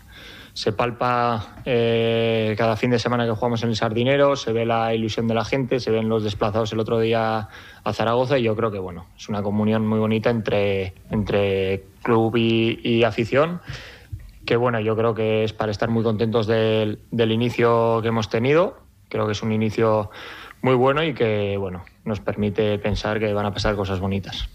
se 0.57 0.71
palpa 0.71 1.61
eh, 1.65 2.55
cada 2.57 2.75
fin 2.75 2.89
de 2.89 2.99
semana 2.99 3.25
que 3.25 3.31
jugamos 3.31 3.61
en 3.63 3.69
el 3.69 3.75
Sardinero, 3.75 4.35
se 4.35 4.51
ve 4.53 4.65
la 4.65 4.93
ilusión 4.93 5.27
de 5.27 5.35
la 5.35 5.45
gente, 5.45 5.79
se 5.79 5.91
ven 5.91 6.09
los 6.09 6.23
desplazados 6.23 6.73
el 6.73 6.79
otro 6.79 6.99
día 6.99 7.47
a 7.83 7.93
Zaragoza 7.93 8.39
y 8.39 8.43
yo 8.43 8.55
creo 8.55 8.71
que, 8.71 8.79
bueno, 8.79 9.05
es 9.15 9.29
una 9.29 9.43
comunión 9.43 9.87
muy 9.87 9.99
bonita 9.99 10.29
entre, 10.31 10.95
entre 11.11 11.85
club 12.01 12.35
y, 12.37 13.03
afición. 13.03 13.61
Que 14.45 14.55
bueno, 14.55 14.79
yo 14.79 14.95
creo 14.95 15.13
que 15.13 15.43
es 15.43 15.53
para 15.53 15.71
estar 15.71 15.89
muy 15.89 16.03
contentos 16.03 16.47
del, 16.47 16.99
del 17.11 17.31
inicio 17.31 17.99
que 18.01 18.07
hemos 18.07 18.27
tenido. 18.29 18.79
Creo 19.09 19.27
que 19.27 19.33
es 19.33 19.43
un 19.43 19.51
inicio 19.51 20.09
muy 20.61 20.75
bueno 20.75 21.03
y 21.03 21.13
que 21.13 21.57
bueno 21.57 21.85
nos 22.05 22.19
permite 22.19 22.77
pensar 22.79 23.19
que 23.19 23.33
van 23.33 23.45
a 23.45 23.53
pasar 23.53 23.75
cosas 23.75 23.99
bonitas. 23.99 24.49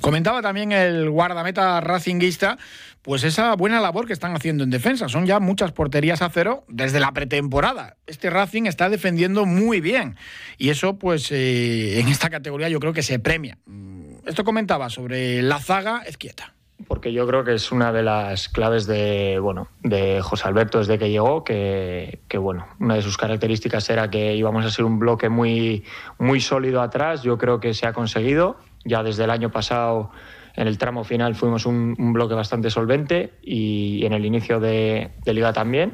Comentaba 0.00 0.42
también 0.42 0.72
el 0.72 1.08
guardameta 1.08 1.80
racinguista, 1.80 2.58
pues 3.00 3.24
esa 3.24 3.54
buena 3.56 3.80
labor 3.80 4.06
que 4.06 4.12
están 4.12 4.36
haciendo 4.36 4.62
en 4.62 4.70
defensa. 4.70 5.08
Son 5.08 5.24
ya 5.24 5.40
muchas 5.40 5.72
porterías 5.72 6.20
a 6.20 6.28
cero 6.28 6.64
desde 6.68 7.00
la 7.00 7.12
pretemporada. 7.12 7.96
Este 8.06 8.28
Racing 8.28 8.64
está 8.64 8.90
defendiendo 8.90 9.46
muy 9.46 9.80
bien 9.80 10.16
y 10.58 10.70
eso, 10.70 10.98
pues 10.98 11.30
eh, 11.32 12.00
en 12.00 12.08
esta 12.08 12.28
categoría 12.28 12.68
yo 12.68 12.80
creo 12.80 12.92
que 12.92 13.02
se 13.02 13.18
premia. 13.18 13.58
Mm, 13.66 14.26
esto 14.26 14.44
comentaba 14.44 14.90
sobre 14.90 15.40
la 15.40 15.58
zaga 15.58 16.02
Ezquieta 16.06 16.54
porque 16.86 17.12
yo 17.12 17.26
creo 17.26 17.44
que 17.44 17.54
es 17.54 17.72
una 17.72 17.92
de 17.92 18.02
las 18.02 18.48
claves 18.48 18.86
de 18.86 19.38
bueno 19.40 19.68
de 19.82 20.20
José 20.22 20.48
Alberto 20.48 20.78
desde 20.78 20.98
que 20.98 21.10
llegó 21.10 21.44
que, 21.44 22.20
que, 22.28 22.38
bueno 22.38 22.66
una 22.80 22.94
de 22.94 23.02
sus 23.02 23.16
características 23.16 23.88
era 23.90 24.10
que 24.10 24.34
íbamos 24.34 24.64
a 24.64 24.70
ser 24.70 24.84
un 24.84 24.98
bloque 24.98 25.28
muy 25.28 25.84
muy 26.18 26.40
sólido 26.40 26.80
atrás. 26.82 27.22
Yo 27.22 27.38
creo 27.38 27.60
que 27.60 27.74
se 27.74 27.86
ha 27.86 27.92
conseguido. 27.92 28.56
Ya 28.84 29.02
desde 29.02 29.24
el 29.24 29.30
año 29.30 29.50
pasado 29.50 30.10
en 30.56 30.68
el 30.68 30.78
tramo 30.78 31.04
final 31.04 31.34
fuimos 31.34 31.66
un, 31.66 31.94
bloque 32.12 32.34
bastante 32.34 32.70
solvente 32.70 33.32
y 33.42 34.04
en 34.04 34.12
el 34.12 34.24
inicio 34.24 34.60
de, 34.60 35.10
liga 35.24 35.52
también. 35.52 35.92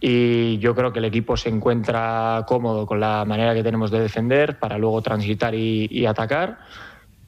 Y 0.00 0.58
yo 0.58 0.74
creo 0.74 0.92
que 0.92 0.98
el 0.98 1.04
equipo 1.04 1.36
se 1.36 1.48
encuentra 1.48 2.44
cómodo 2.48 2.86
con 2.86 2.98
la 2.98 3.24
manera 3.24 3.54
que 3.54 3.62
tenemos 3.62 3.90
de 3.92 4.00
defender 4.00 4.58
para 4.58 4.78
luego 4.78 5.00
transitar 5.00 5.54
y 5.54 6.06
atacar 6.06 6.58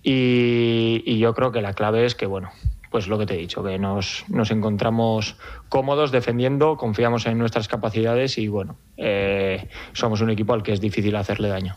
y, 0.04 1.18
yo 1.18 1.34
creo 1.34 1.50
que 1.50 1.62
la 1.62 1.72
clave 1.72 2.04
es 2.04 2.14
que, 2.14 2.26
bueno, 2.26 2.50
pues 2.90 3.08
lo 3.08 3.18
que 3.18 3.26
te 3.26 3.34
he 3.34 3.38
dicho, 3.38 3.64
que 3.64 3.78
nos, 3.78 4.24
nos 4.28 4.50
encontramos 4.50 5.36
cómodos 5.70 6.12
defendiendo, 6.12 6.76
confiamos 6.76 7.26
en 7.26 7.38
nuestras 7.38 7.66
capacidades 7.66 8.36
y, 8.36 8.48
bueno, 8.48 8.76
eh, 8.98 9.66
somos 9.94 10.20
un 10.20 10.30
equipo 10.30 10.52
al 10.52 10.62
que 10.62 10.72
es 10.72 10.80
difícil 10.80 11.16
hacerle 11.16 11.48
daño. 11.48 11.76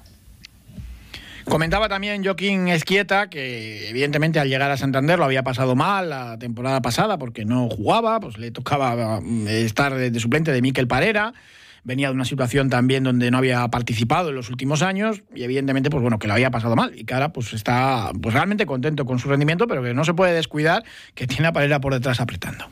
Comentaba 1.46 1.88
también 1.88 2.26
Joaquín 2.26 2.68
Esquieta 2.68 3.30
que 3.30 3.90
evidentemente 3.90 4.38
al 4.38 4.50
llegar 4.50 4.70
a 4.70 4.76
Santander 4.76 5.18
lo 5.18 5.24
había 5.24 5.44
pasado 5.44 5.76
mal 5.76 6.10
la 6.10 6.38
temporada 6.38 6.82
pasada 6.82 7.18
porque 7.18 7.46
no 7.46 7.70
jugaba, 7.70 8.20
pues 8.20 8.38
le 8.38 8.52
tocaba 8.52 9.22
eh, 9.22 9.64
estar 9.64 9.96
de 9.96 10.20
suplente 10.20 10.52
de 10.52 10.62
Miquel 10.62 10.90
Parera 10.90 11.34
venía 11.88 12.10
de 12.10 12.14
una 12.14 12.26
situación 12.26 12.70
también 12.70 13.06
donde 13.06 13.32
no 13.32 13.38
había 13.38 13.66
participado 13.70 14.30
en 14.30 14.36
los 14.36 14.50
últimos 14.50 14.82
años 14.82 15.24
y 15.34 15.44
evidentemente 15.44 15.90
pues 15.90 16.02
bueno 16.02 16.20
que 16.20 16.28
lo 16.28 16.34
había 16.34 16.52
pasado 16.52 16.76
mal 16.76 16.92
y 16.94 17.06
que 17.06 17.14
ahora 17.14 17.32
pues 17.32 17.54
está 17.54 18.12
pues 18.22 18.34
realmente 18.34 18.66
contento 18.66 19.06
con 19.06 19.20
su 19.20 19.30
rendimiento 19.30 19.68
pero 19.68 19.82
que 19.82 19.94
no 19.94 20.04
se 20.04 20.14
puede 20.14 20.34
descuidar 20.34 20.84
que 21.16 21.28
tiene 21.28 21.48
a 21.48 21.54
Parera 21.54 21.80
por 21.80 21.94
detrás 21.94 22.20
apretando. 22.20 22.70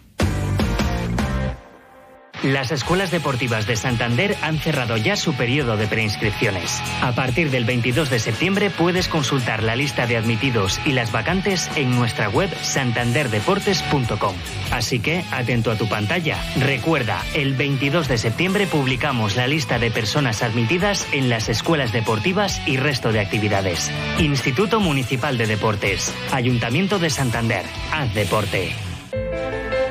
Las 2.44 2.72
escuelas 2.72 3.12
deportivas 3.12 3.66
de 3.66 3.76
Santander 3.76 4.36
han 4.42 4.60
cerrado 4.60 4.98
ya 4.98 5.16
su 5.16 5.34
periodo 5.34 5.78
de 5.78 5.88
preinscripciones. 5.88 6.82
A 7.02 7.14
partir 7.14 7.50
del 7.50 7.66
22 7.66 8.10
de 8.10 8.20
septiembre 8.20 8.70
puedes 8.70 9.08
consultar 9.08 9.64
la 9.64 9.76
lista 9.76 10.06
de 10.06 10.18
admitidos 10.18 10.80
y 10.86 10.92
las 10.92 11.12
vacantes 11.12 11.70
en 11.76 11.92
nuestra 11.92 12.30
web 12.30 12.50
santanderdeportes.com. 12.62 14.36
Así 14.72 15.00
que, 15.00 15.24
atento 15.32 15.72
a 15.72 15.76
tu 15.76 15.88
pantalla. 15.88 16.38
Recuerda, 16.60 17.24
el 17.34 17.56
22 17.56 18.08
de 18.08 18.18
septiembre 18.18 18.68
publicamos 18.68 19.36
la 19.36 19.48
lista 19.48 19.80
de 19.80 19.92
personas 19.92 20.44
admitidas 20.44 21.08
en 21.14 21.30
las 21.30 21.50
escuelas 21.50 21.94
deportivas 21.94 22.62
y 22.68 22.78
resto 22.78 23.12
de 23.12 23.22
actividades. 23.22 23.92
Instituto 24.20 24.80
Municipal 24.80 25.38
de 25.38 25.48
Deportes. 25.48 26.14
Ayuntamiento 26.32 27.00
de 27.00 27.10
Santander. 27.10 27.66
Haz 27.92 28.14
deporte. 28.14 28.74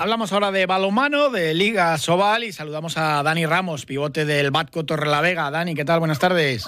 Hablamos 0.00 0.32
ahora 0.32 0.50
de 0.50 0.64
balomano, 0.64 1.28
de 1.28 1.52
Liga 1.52 1.98
Sobal 1.98 2.44
y 2.44 2.52
saludamos 2.52 2.96
a 2.96 3.22
Dani 3.22 3.44
Ramos, 3.44 3.84
pivote 3.84 4.24
del 4.24 4.50
Batco 4.50 4.86
Torrelavega. 4.86 5.50
Dani, 5.50 5.74
¿qué 5.74 5.84
tal? 5.84 5.98
Buenas 5.98 6.18
tardes. 6.18 6.66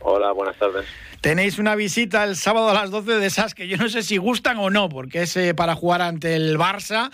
Hola, 0.00 0.32
buenas 0.32 0.54
tardes. 0.58 0.84
Tenéis 1.20 1.58
una 1.58 1.74
visita 1.74 2.22
el 2.22 2.36
sábado 2.36 2.68
a 2.68 2.74
las 2.74 2.90
12 2.92 3.18
de 3.18 3.26
esas 3.26 3.52
que 3.52 3.66
yo 3.66 3.76
no 3.76 3.88
sé 3.88 4.04
si 4.04 4.18
gustan 4.18 4.56
o 4.58 4.70
no, 4.70 4.88
porque 4.88 5.22
es 5.22 5.36
eh, 5.36 5.52
para 5.52 5.74
jugar 5.74 6.00
ante 6.00 6.36
el 6.36 6.56
Barça 6.56 7.10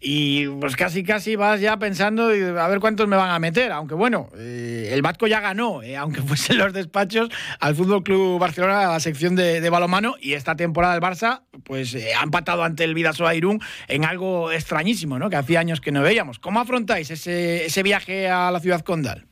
y 0.00 0.46
pues 0.46 0.76
casi 0.76 1.02
casi 1.02 1.34
vas 1.34 1.60
ya 1.60 1.76
pensando 1.76 2.28
a 2.28 2.68
ver 2.68 2.78
cuántos 2.78 3.08
me 3.08 3.16
van 3.16 3.30
a 3.30 3.40
meter, 3.40 3.72
aunque 3.72 3.96
bueno, 3.96 4.28
eh, 4.36 4.90
el 4.92 5.02
Batco 5.02 5.26
ya 5.26 5.40
ganó, 5.40 5.82
eh, 5.82 5.96
aunque 5.96 6.22
fuese 6.26 6.52
en 6.52 6.60
los 6.60 6.72
despachos, 6.72 7.30
al 7.58 7.74
Fútbol 7.74 8.04
Club 8.04 8.38
Barcelona, 8.38 8.92
la 8.92 9.00
sección 9.00 9.34
de, 9.34 9.60
de 9.60 9.70
balomano, 9.70 10.14
y 10.20 10.34
esta 10.34 10.54
temporada 10.54 10.94
el 10.94 11.00
Barça 11.00 11.42
pues 11.64 11.96
ha 11.96 12.22
empatado 12.22 12.62
ante 12.62 12.84
el 12.84 12.94
Vidasoa 12.94 13.34
Irún 13.34 13.60
en 13.88 14.04
algo 14.04 14.52
extrañísimo, 14.52 15.18
¿no? 15.18 15.30
que 15.30 15.36
hacía 15.36 15.58
años 15.58 15.80
que 15.80 15.90
no 15.90 16.00
veíamos. 16.02 16.38
¿Cómo 16.38 16.60
afrontáis 16.60 17.10
ese 17.10 17.82
viaje 17.82 18.28
a 18.28 18.52
la 18.52 18.60
ciudad 18.60 18.82
condal? 18.82 19.26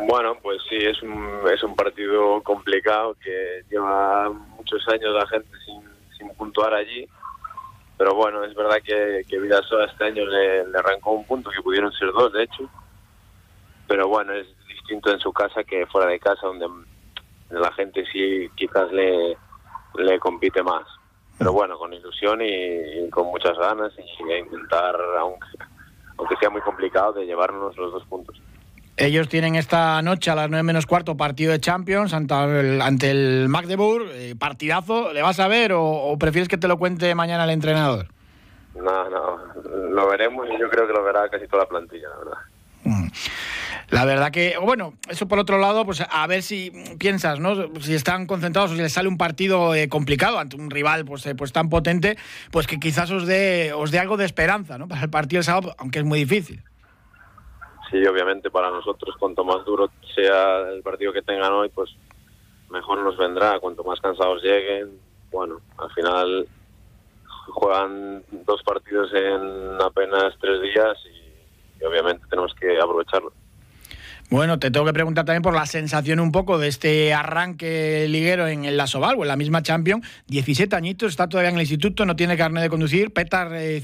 Bueno, 0.00 0.36
pues 0.42 0.58
sí, 0.68 0.76
es 0.76 1.02
un, 1.02 1.40
es 1.52 1.62
un 1.62 1.74
partido 1.74 2.42
complicado 2.42 3.16
que 3.22 3.62
lleva 3.70 4.30
muchos 4.30 4.86
años 4.88 5.14
la 5.14 5.26
gente 5.26 5.48
sin, 5.64 5.82
sin 6.18 6.36
puntuar 6.36 6.74
allí 6.74 7.08
pero 7.98 8.14
bueno, 8.14 8.44
es 8.44 8.54
verdad 8.54 8.76
que, 8.84 9.24
que 9.28 9.36
este 9.36 10.04
año 10.04 10.26
le, 10.26 10.60
arrancó 10.78 11.12
un 11.12 11.24
punto, 11.24 11.50
que 11.50 11.62
pudieron 11.62 11.90
ser 11.92 12.12
dos, 12.12 12.32
de 12.32 12.42
hecho. 12.42 12.68
Pero 13.88 14.08
bueno, 14.08 14.34
es 14.34 14.46
distinto 14.68 15.10
en 15.10 15.20
su 15.20 15.32
casa 15.32 15.64
que 15.64 15.86
fuera 15.86 16.10
de 16.10 16.18
casa, 16.18 16.46
donde 16.46 16.66
la 17.50 17.72
gente 17.72 18.04
sí 18.12 18.50
quizás 18.54 18.92
le, 18.92 19.36
le 19.94 20.18
compite 20.18 20.62
más. 20.62 20.86
Pero 21.38 21.52
bueno, 21.52 21.78
con 21.78 21.92
ilusión 21.92 22.40
y, 22.42 23.08
con 23.10 23.28
muchas 23.28 23.56
ganas 23.56 23.92
y 23.98 24.32
a 24.32 24.38
intentar, 24.38 24.96
aunque, 25.18 25.46
aunque 26.18 26.36
sea 26.36 26.50
muy 26.50 26.60
complicado, 26.60 27.14
de 27.14 27.24
llevarnos 27.24 27.76
los 27.78 27.92
dos 27.92 28.04
puntos. 28.06 28.38
Ellos 28.96 29.28
tienen 29.28 29.56
esta 29.56 30.00
noche 30.00 30.30
a 30.30 30.34
las 30.34 30.48
9 30.48 30.62
menos 30.62 30.86
cuarto 30.86 31.18
partido 31.18 31.52
de 31.52 31.60
Champions 31.60 32.14
ante 32.14 33.10
el, 33.10 33.48
Magdeburg. 33.48 34.08
Eh, 34.12 34.34
partidazo, 34.38 35.12
¿le 35.12 35.20
vas 35.20 35.38
a 35.38 35.48
ver 35.48 35.72
o, 35.74 36.16
prefieres 36.18 36.48
que 36.48 36.56
te 36.56 36.66
lo 36.66 36.78
cuente 36.78 37.14
mañana 37.14 37.44
el 37.44 37.50
entrenador? 37.50 38.08
No, 38.74 39.10
no, 39.10 39.38
lo 39.90 40.08
veremos 40.08 40.46
y 40.48 40.58
yo 40.58 40.70
creo 40.70 40.86
que 40.86 40.94
lo 40.94 41.04
verá 41.04 41.28
casi 41.28 41.46
toda 41.46 41.64
la 41.64 41.68
plantilla, 41.68 42.08
la 42.08 42.16
verdad. 42.18 42.38
Mm. 42.84 43.08
La 43.90 44.04
verdad 44.04 44.30
que, 44.30 44.56
bueno, 44.60 44.94
eso 45.08 45.28
por 45.28 45.38
otro 45.38 45.58
lado, 45.58 45.84
pues 45.84 46.02
a 46.08 46.26
ver 46.26 46.42
si 46.42 46.72
piensas, 46.98 47.38
¿no? 47.38 47.54
Si 47.80 47.94
están 47.94 48.26
concentrados 48.26 48.72
o 48.72 48.74
si 48.74 48.80
les 48.80 48.92
sale 48.92 49.08
un 49.08 49.18
partido 49.18 49.74
eh, 49.74 49.88
complicado 49.88 50.38
ante 50.38 50.56
un 50.56 50.70
rival 50.70 51.04
pues, 51.04 51.24
eh, 51.26 51.34
pues 51.34 51.52
tan 51.52 51.68
potente, 51.68 52.16
pues 52.50 52.66
que 52.66 52.80
quizás 52.80 53.10
os 53.10 53.26
dé, 53.26 53.72
os 53.74 53.90
dé 53.90 53.98
algo 53.98 54.16
de 54.16 54.24
esperanza, 54.24 54.78
¿no? 54.78 54.88
Para 54.88 55.02
el 55.02 55.10
partido 55.10 55.38
del 55.38 55.44
sábado, 55.44 55.76
aunque 55.78 55.98
es 55.98 56.04
muy 56.04 56.20
difícil 56.20 56.62
sí, 57.90 58.06
obviamente 58.06 58.50
para 58.50 58.70
nosotros 58.70 59.16
cuanto 59.18 59.44
más 59.44 59.64
duro 59.64 59.90
sea 60.14 60.70
el 60.70 60.82
partido 60.82 61.12
que 61.12 61.22
tengan 61.22 61.52
hoy, 61.52 61.68
pues 61.68 61.90
mejor 62.70 62.98
nos 63.02 63.16
vendrá. 63.16 63.58
Cuanto 63.60 63.84
más 63.84 64.00
cansados 64.00 64.42
lleguen, 64.42 65.00
bueno, 65.30 65.60
al 65.78 65.90
final 65.92 66.48
juegan 67.48 68.24
dos 68.30 68.62
partidos 68.62 69.12
en 69.14 69.80
apenas 69.80 70.34
tres 70.40 70.60
días 70.62 70.98
y 71.80 71.84
obviamente 71.84 72.26
tenemos 72.28 72.54
que 72.54 72.78
aprovecharlo. 72.80 73.32
Bueno, 74.28 74.58
te 74.58 74.72
tengo 74.72 74.84
que 74.84 74.92
preguntar 74.92 75.24
también 75.24 75.42
por 75.42 75.54
la 75.54 75.66
sensación 75.66 76.18
un 76.18 76.32
poco 76.32 76.58
de 76.58 76.66
este 76.66 77.14
arranque 77.14 78.06
liguero 78.08 78.48
en 78.48 78.76
la 78.76 78.88
Soval 78.88 79.16
o 79.16 79.22
en 79.22 79.28
la 79.28 79.36
misma 79.36 79.62
Champions. 79.62 80.04
17 80.26 80.74
añitos, 80.74 81.10
está 81.10 81.28
todavía 81.28 81.50
en 81.50 81.54
el 81.54 81.60
instituto, 81.60 82.04
no 82.04 82.16
tiene 82.16 82.36
carnet 82.36 82.64
de 82.64 82.68
conducir. 82.68 83.12
Petar 83.12 83.52
eh, 83.54 83.80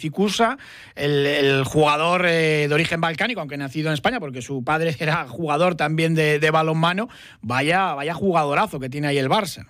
el, 0.96 1.64
jugador 1.64 2.26
eh, 2.26 2.66
de 2.66 2.75
origen 2.75 3.00
balcánico, 3.00 3.38
aunque 3.38 3.56
nacido 3.56 3.88
en 3.88 3.94
España, 3.94 4.18
porque 4.18 4.42
su 4.42 4.64
padre 4.64 4.96
era 4.99 5.28
jugador 5.28 5.76
también 5.76 6.16
de, 6.16 6.40
de 6.40 6.50
balonmano. 6.50 7.08
Vaya, 7.40 7.94
vaya 7.94 8.12
jugadorazo 8.12 8.80
que 8.80 8.88
tiene 8.88 9.06
ahí 9.06 9.18
el 9.18 9.28
Barça. 9.28 9.68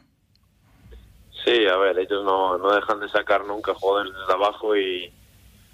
Sí, 1.45 1.67
a 1.67 1.76
ver, 1.76 1.99
ellos 1.99 2.25
no, 2.25 2.57
no 2.57 2.73
dejan 2.73 2.99
de 3.00 3.11
sacar 3.11 3.45
nunca 3.45 3.75
jugadores 3.75 4.14
desde 4.14 4.33
abajo 4.33 4.75
y, 4.75 5.12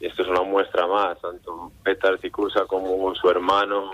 esto 0.00 0.22
es 0.22 0.28
una 0.28 0.42
muestra 0.42 0.86
más. 0.86 1.20
Tanto 1.20 1.72
Petar 1.82 2.18
Cicusa 2.18 2.64
como 2.66 3.14
su 3.14 3.28
hermano 3.30 3.92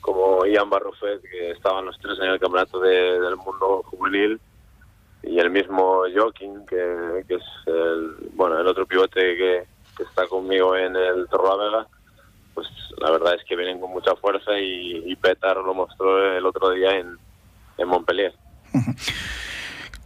como 0.00 0.44
Ian 0.46 0.70
Barrofet, 0.70 1.22
que 1.22 1.50
estaban 1.52 1.86
los 1.86 1.98
tres 1.98 2.18
en 2.18 2.30
el 2.30 2.40
campeonato 2.40 2.80
del 2.80 3.36
mundo 3.36 3.82
juvenil, 3.84 4.40
y 5.22 5.38
el 5.38 5.50
mismo 5.50 6.04
Joaquín, 6.14 6.64
que, 6.66 7.24
es 7.28 7.42
el, 7.66 8.30
bueno, 8.32 8.58
el 8.58 8.66
otro 8.66 8.86
pivote 8.86 9.20
que, 9.36 9.64
está 10.02 10.26
conmigo 10.26 10.74
en 10.74 10.96
el 10.96 11.28
Torlavega, 11.28 11.86
pues 12.54 12.66
la 12.96 13.10
verdad 13.10 13.34
es 13.34 13.44
que 13.44 13.54
vienen 13.54 13.78
con 13.78 13.90
mucha 13.90 14.16
fuerza 14.16 14.58
y, 14.58 15.14
Petar 15.16 15.58
lo 15.58 15.74
mostró 15.74 16.38
el 16.38 16.46
otro 16.46 16.70
día 16.70 16.96
en 16.96 17.18
Montpellier. 17.86 18.32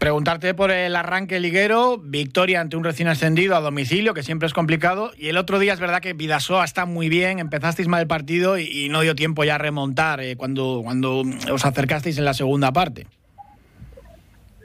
Preguntarte 0.04 0.52
por 0.52 0.70
el 0.70 0.96
arranque 0.96 1.40
liguero, 1.40 1.96
victoria 1.96 2.60
ante 2.60 2.76
un 2.76 2.84
recién 2.84 3.08
ascendido 3.08 3.56
a 3.56 3.62
domicilio, 3.62 4.12
que 4.12 4.22
siempre 4.22 4.46
es 4.46 4.52
complicado. 4.52 5.12
Y 5.16 5.30
el 5.30 5.38
otro 5.38 5.58
día 5.58 5.72
es 5.72 5.80
verdad 5.80 6.02
que 6.02 6.12
Vidasoa 6.12 6.62
está 6.62 6.84
muy 6.84 7.08
bien, 7.08 7.38
empezasteis 7.38 7.88
mal 7.88 8.02
el 8.02 8.06
partido 8.06 8.58
y, 8.58 8.90
no 8.90 9.00
dio 9.00 9.14
tiempo 9.14 9.44
ya 9.44 9.54
a 9.54 9.58
remontar 9.58 10.20
eh, 10.20 10.36
cuando, 10.36 10.82
cuando 10.84 11.22
os 11.50 11.64
acercasteis 11.64 12.18
en 12.18 12.26
la 12.26 12.34
segunda 12.34 12.70
parte. 12.70 13.06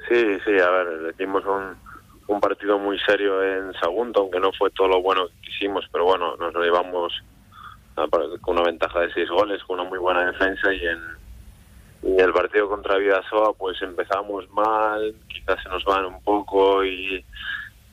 Sí, 0.09 0.39
sí, 0.43 0.59
a 0.59 0.69
ver, 0.71 1.13
hicimos 1.13 1.45
un, 1.45 1.77
un 2.27 2.41
partido 2.41 2.77
muy 2.77 2.99
serio 3.07 3.41
en 3.41 3.71
Sagunto, 3.75 4.19
aunque 4.19 4.41
no 4.41 4.51
fue 4.51 4.71
todo 4.71 4.89
lo 4.89 5.01
bueno 5.01 5.27
que 5.41 5.51
hicimos, 5.51 5.85
pero 5.89 6.03
bueno, 6.03 6.35
nos 6.35 6.53
lo 6.53 6.61
llevamos 6.61 7.13
con 8.41 8.57
una 8.57 8.65
ventaja 8.65 8.99
de 8.99 9.13
seis 9.13 9.29
goles, 9.29 9.63
con 9.63 9.79
una 9.79 9.87
muy 9.87 9.99
buena 9.99 10.25
defensa 10.25 10.73
y 10.73 10.85
en, 10.85 10.99
y 12.01 12.19
el 12.19 12.33
partido 12.33 12.69
contra 12.69 12.97
Vidasoa 12.97 13.53
pues 13.53 13.81
empezamos 13.81 14.49
mal, 14.51 15.13
quizás 15.27 15.61
se 15.61 15.69
nos 15.69 15.83
van 15.85 16.05
un 16.05 16.21
poco 16.23 16.83
y, 16.83 17.23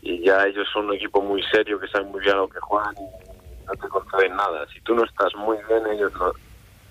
y 0.03 0.25
ya 0.25 0.47
ellos 0.47 0.69
son 0.73 0.87
un 0.87 0.95
equipo 0.95 1.21
muy 1.21 1.43
serio 1.45 1.81
que 1.81 1.89
saben 1.89 2.11
muy 2.11 2.21
bien 2.21 2.37
lo 2.37 2.49
que 2.49 2.61
juegan 2.61 2.95
y 2.97 3.65
no 3.67 3.73
te 3.75 3.89
conceden 3.89 4.37
nada. 4.37 4.67
Si 4.73 4.81
tú 4.83 4.95
no 4.95 5.05
estás 5.05 5.35
muy 5.35 5.59
bien, 5.69 5.87
ellos 5.93 6.13
no, 6.15 6.33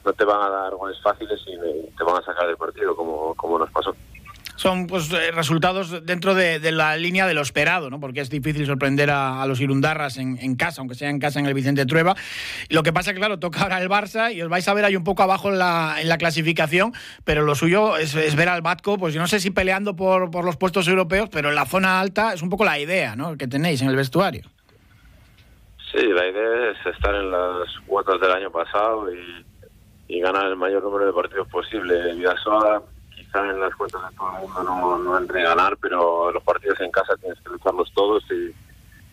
no 0.03 0.13
te 0.13 0.25
van 0.25 0.41
a 0.41 0.49
dar 0.49 0.75
goles 0.75 1.01
fáciles 1.01 1.39
y 1.47 1.95
te 1.95 2.03
van 2.03 2.17
a 2.17 2.25
sacar 2.25 2.47
del 2.47 2.57
partido 2.57 2.95
como, 2.95 3.33
como 3.35 3.59
nos 3.59 3.71
pasó 3.71 3.95
son 4.55 4.87
pues 4.87 5.11
eh, 5.11 5.31
resultados 5.31 6.05
dentro 6.05 6.33
de, 6.33 6.59
la 6.71 6.95
línea 6.97 7.27
de 7.27 7.33
lo 7.33 7.41
esperado, 7.41 7.89
¿no? 7.89 7.99
Porque 7.99 8.21
es 8.21 8.29
difícil 8.29 8.65
sorprender 8.65 9.09
a, 9.11 9.45
los 9.45 9.59
Irundarras 9.59 10.17
en, 10.17 10.37
en, 10.39 10.55
casa, 10.55 10.81
aunque 10.81 10.95
sea 10.95 11.09
en 11.09 11.19
casa 11.19 11.39
en 11.39 11.45
el 11.45 11.53
Vicente 11.53 11.85
Trueba. 11.85 12.15
Lo 12.69 12.83
que 12.83 12.93
pasa 12.93 13.13
claro, 13.13 13.39
toca 13.39 13.61
ahora 13.61 13.81
el 13.81 13.89
Barça 13.89 14.33
y 14.33 14.41
os 14.41 14.49
vais 14.49 14.67
a 14.67 14.73
ver 14.73 14.85
ahí 14.85 14.95
un 14.95 15.03
poco 15.03 15.23
abajo 15.23 15.49
en 15.49 15.59
la, 15.59 15.97
en 15.99 16.09
la 16.09 16.17
clasificación, 16.17 16.93
pero 17.23 17.43
lo 17.43 17.55
suyo 17.55 17.97
es, 17.97 18.35
ver 18.35 18.49
al 18.49 18.61
Batco, 18.61 18.97
pues 18.97 19.13
yo 19.13 19.19
no 19.19 19.27
sé 19.27 19.39
si 19.39 19.51
peleando 19.51 19.95
por, 19.95 20.31
por 20.31 20.45
los 20.45 20.57
puestos 20.57 20.87
europeos, 20.87 21.29
pero 21.31 21.49
en 21.49 21.55
la 21.55 21.65
zona 21.65 21.99
alta 21.99 22.33
es 22.33 22.41
un 22.41 22.49
poco 22.49 22.65
la 22.65 22.79
idea, 22.79 23.15
¿no? 23.15 23.37
Que 23.37 23.47
tenéis 23.47 23.81
en 23.81 23.89
el 23.89 23.95
vestuario. 23.95 24.43
Sí, 25.91 26.01
la 26.01 26.27
idea 26.27 26.71
es 26.71 26.95
estar 26.95 27.13
en 27.15 27.31
las 27.31 27.79
cuotas 27.85 28.19
del 28.19 28.31
año 28.31 28.51
pasado 28.51 29.07
y, 29.13 29.45
y 30.07 30.19
ganar 30.19 30.47
el 30.47 30.55
mayor 30.55 30.83
número 30.83 31.05
de 31.05 31.13
partidos 31.13 31.47
posible. 31.47 32.13
Vidasoa 32.15 32.83
en 33.43 33.59
las 33.59 33.75
cuentas 33.75 34.01
de 34.09 34.15
todo 34.15 34.29
el 34.33 34.41
mundo 34.41 34.63
no, 34.63 34.97
no 34.97 35.27
ganar, 35.27 35.77
pero 35.77 36.31
los 36.31 36.43
partidos 36.43 36.79
en 36.81 36.91
casa 36.91 37.15
tienes 37.17 37.39
que 37.41 37.49
lucharlos 37.49 37.91
todos 37.93 38.23
y 38.31 38.53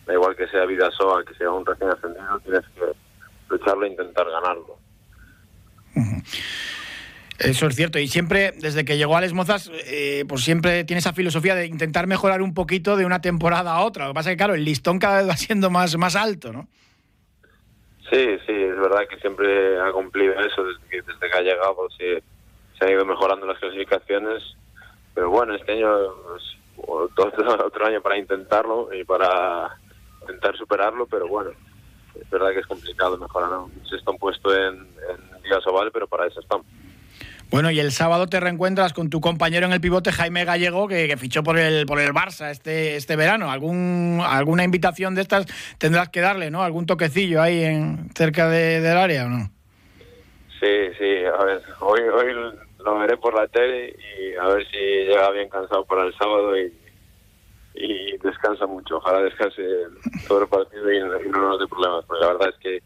da 0.05 0.13
igual 0.13 0.35
que 0.35 0.47
sea 0.47 0.65
Vidasoa, 0.65 1.23
que 1.25 1.33
sea 1.35 1.51
un 1.51 1.65
recién 1.65 1.89
ascendido, 1.89 2.39
tienes 2.39 2.63
que 2.75 2.81
lucharlo 3.49 3.85
e 3.85 3.89
intentar 3.89 4.25
ganarlo. 4.29 4.77
Eso 7.39 7.67
es 7.67 7.75
cierto, 7.75 7.99
y 7.99 8.07
siempre, 8.07 8.53
desde 8.57 8.85
que 8.85 8.97
llegó 8.97 9.17
Alex 9.17 9.33
Mozas, 9.33 9.69
eh, 9.85 10.23
pues 10.27 10.43
siempre 10.43 10.83
tiene 10.85 10.99
esa 10.99 11.13
filosofía 11.13 11.55
de 11.55 11.65
intentar 11.65 12.07
mejorar 12.07 12.41
un 12.41 12.53
poquito 12.53 12.95
de 12.95 13.05
una 13.05 13.21
temporada 13.21 13.73
a 13.73 13.83
otra. 13.83 14.05
Lo 14.05 14.11
que 14.11 14.15
pasa 14.15 14.29
es 14.29 14.33
que, 14.33 14.37
claro, 14.37 14.53
el 14.53 14.63
listón 14.63 14.99
cada 14.99 15.17
vez 15.17 15.29
va 15.29 15.35
siendo 15.35 15.69
más, 15.69 15.97
más 15.97 16.15
alto, 16.15 16.53
¿no? 16.53 16.67
Sí, 18.09 18.37
sí, 18.45 18.53
es 18.53 18.77
verdad 18.77 19.07
que 19.09 19.17
siempre 19.17 19.79
ha 19.81 19.91
cumplido 19.91 20.33
eso 20.39 20.63
desde 20.63 20.87
que, 20.89 21.01
desde 21.01 21.19
que 21.19 21.37
ha 21.37 21.41
llegado. 21.41 21.75
Pues, 21.75 21.93
sí 21.97 22.23
se 22.83 22.89
han 22.89 22.95
ido 22.95 23.05
mejorando 23.05 23.45
las 23.45 23.57
clasificaciones, 23.59 24.43
pero 25.13 25.29
bueno, 25.29 25.55
este 25.55 25.73
año 25.73 25.89
es 26.35 26.57
otro, 26.77 27.31
otro 27.65 27.85
año 27.85 28.01
para 28.01 28.17
intentarlo 28.17 28.93
y 28.93 29.03
para 29.03 29.77
intentar 30.21 30.57
superarlo, 30.57 31.05
pero 31.05 31.27
bueno, 31.27 31.51
es 32.19 32.29
verdad 32.29 32.51
que 32.51 32.59
es 32.59 32.67
complicado 32.67 33.17
mejorar. 33.17 33.49
¿no? 33.51 33.71
Se 33.89 33.95
están 33.95 34.17
puesto 34.17 34.53
en, 34.55 34.75
en 34.75 35.43
Liga 35.43 35.61
Sobal, 35.61 35.91
pero 35.91 36.07
para 36.07 36.27
eso 36.27 36.39
estamos. 36.39 36.65
Bueno, 37.49 37.69
y 37.69 37.79
el 37.79 37.91
sábado 37.91 38.25
te 38.25 38.39
reencuentras 38.39 38.93
con 38.93 39.11
tu 39.11 39.21
compañero 39.21 39.67
en 39.67 39.73
el 39.73 39.79
pivote, 39.81 40.11
Jaime 40.11 40.43
Gallego, 40.43 40.87
que, 40.87 41.07
que, 41.07 41.17
fichó 41.17 41.43
por 41.43 41.59
el 41.59 41.85
por 41.85 41.99
el 41.99 42.11
Barça 42.11 42.49
este 42.49 42.95
este 42.95 43.15
verano. 43.15 43.51
¿Algún, 43.51 44.21
¿Alguna 44.25 44.63
invitación 44.63 45.13
de 45.13 45.21
estas 45.21 45.45
tendrás 45.77 46.09
que 46.09 46.21
darle, 46.21 46.49
no? 46.49 46.63
¿Algún 46.63 46.87
toquecillo 46.87 47.43
ahí 47.43 47.63
en 47.63 48.09
cerca 48.15 48.49
de, 48.49 48.81
del 48.81 48.97
área 48.97 49.25
o 49.27 49.29
no? 49.29 49.51
Sí, 50.59 50.95
sí, 50.97 51.25
a 51.25 51.43
ver, 51.43 51.61
hoy, 51.81 52.01
hoy 52.01 52.33
lo 52.83 52.99
veré 52.99 53.17
por 53.17 53.33
la 53.33 53.47
tele 53.47 53.95
y 53.97 54.35
a 54.35 54.47
ver 54.47 54.67
si 54.69 54.77
llega 54.77 55.31
bien 55.31 55.49
cansado 55.49 55.85
para 55.85 56.05
el 56.05 56.13
sábado 56.15 56.57
y, 56.57 56.73
y 57.75 58.17
descansa 58.17 58.65
mucho. 58.65 58.97
Ojalá 58.97 59.21
descanse 59.21 59.61
todo 60.27 60.43
el 60.43 60.47
partido 60.47 60.91
y, 60.91 60.99
no 60.99 61.49
nos 61.49 61.59
dé 61.59 61.67
problemas, 61.67 62.05
porque 62.05 62.25
la 62.25 62.33
verdad 62.33 62.49
es 62.49 62.55
que 62.59 62.83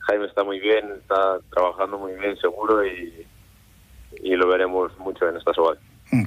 Jaime 0.00 0.26
está 0.26 0.44
muy 0.44 0.60
bien, 0.60 0.92
está 1.00 1.38
trabajando 1.50 1.98
muy 1.98 2.14
bien 2.14 2.36
seguro 2.38 2.86
y, 2.86 3.26
y 4.22 4.36
lo 4.36 4.48
veremos 4.48 4.96
mucho 4.98 5.28
en 5.28 5.36
esta 5.36 5.52
soba. 5.52 5.76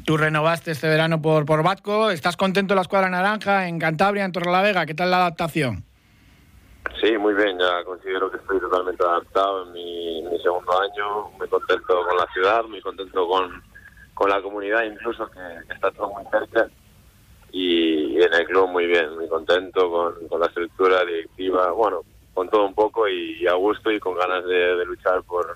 Tú 0.05 0.17
renovaste 0.17 0.71
este 0.71 0.89
verano 0.89 1.21
por, 1.21 1.45
por 1.45 1.63
Batco, 1.63 2.11
¿estás 2.11 2.35
contento 2.35 2.73
en 2.73 2.77
la 2.77 2.81
escuadra 2.81 3.09
naranja, 3.09 3.67
en 3.67 3.79
Cantabria, 3.79 4.25
en 4.25 4.33
Torrelavega? 4.33 4.85
¿Qué 4.85 4.93
tal 4.93 5.11
la 5.11 5.17
adaptación? 5.17 5.85
Sí, 7.01 7.17
muy 7.17 7.33
bien, 7.33 7.57
ya 7.57 7.83
considero 7.85 8.29
que 8.29 8.37
estoy 8.37 8.59
totalmente 8.59 9.01
adaptado 9.03 9.63
en 9.63 9.71
mi, 9.71 10.39
segundo 10.43 10.81
año, 10.81 11.29
muy 11.37 11.47
contento 11.47 12.05
con 12.05 12.17
la 12.17 12.27
ciudad, 12.33 12.63
muy 12.65 12.81
contento 12.81 13.25
con, 13.25 13.63
con 14.13 14.29
la 14.29 14.41
comunidad 14.41 14.83
incluso, 14.83 15.29
que, 15.31 15.73
está 15.73 15.91
todo 15.91 16.09
muy 16.09 16.25
cerca, 16.29 16.69
y, 17.53 18.21
en 18.21 18.33
el 18.33 18.45
club 18.47 18.67
muy 18.67 18.85
bien, 18.85 19.15
muy 19.15 19.29
contento 19.29 19.89
con, 19.89 20.27
con, 20.27 20.41
la 20.41 20.47
estructura 20.47 21.05
directiva, 21.05 21.71
bueno, 21.71 22.01
con 22.33 22.49
todo 22.49 22.65
un 22.65 22.73
poco 22.73 23.07
y, 23.07 23.37
y 23.41 23.47
a 23.47 23.53
gusto 23.53 23.89
y 23.91 23.99
con 23.99 24.17
ganas 24.17 24.43
de, 24.43 24.75
de 24.75 24.85
luchar 24.85 25.23
por, 25.23 25.55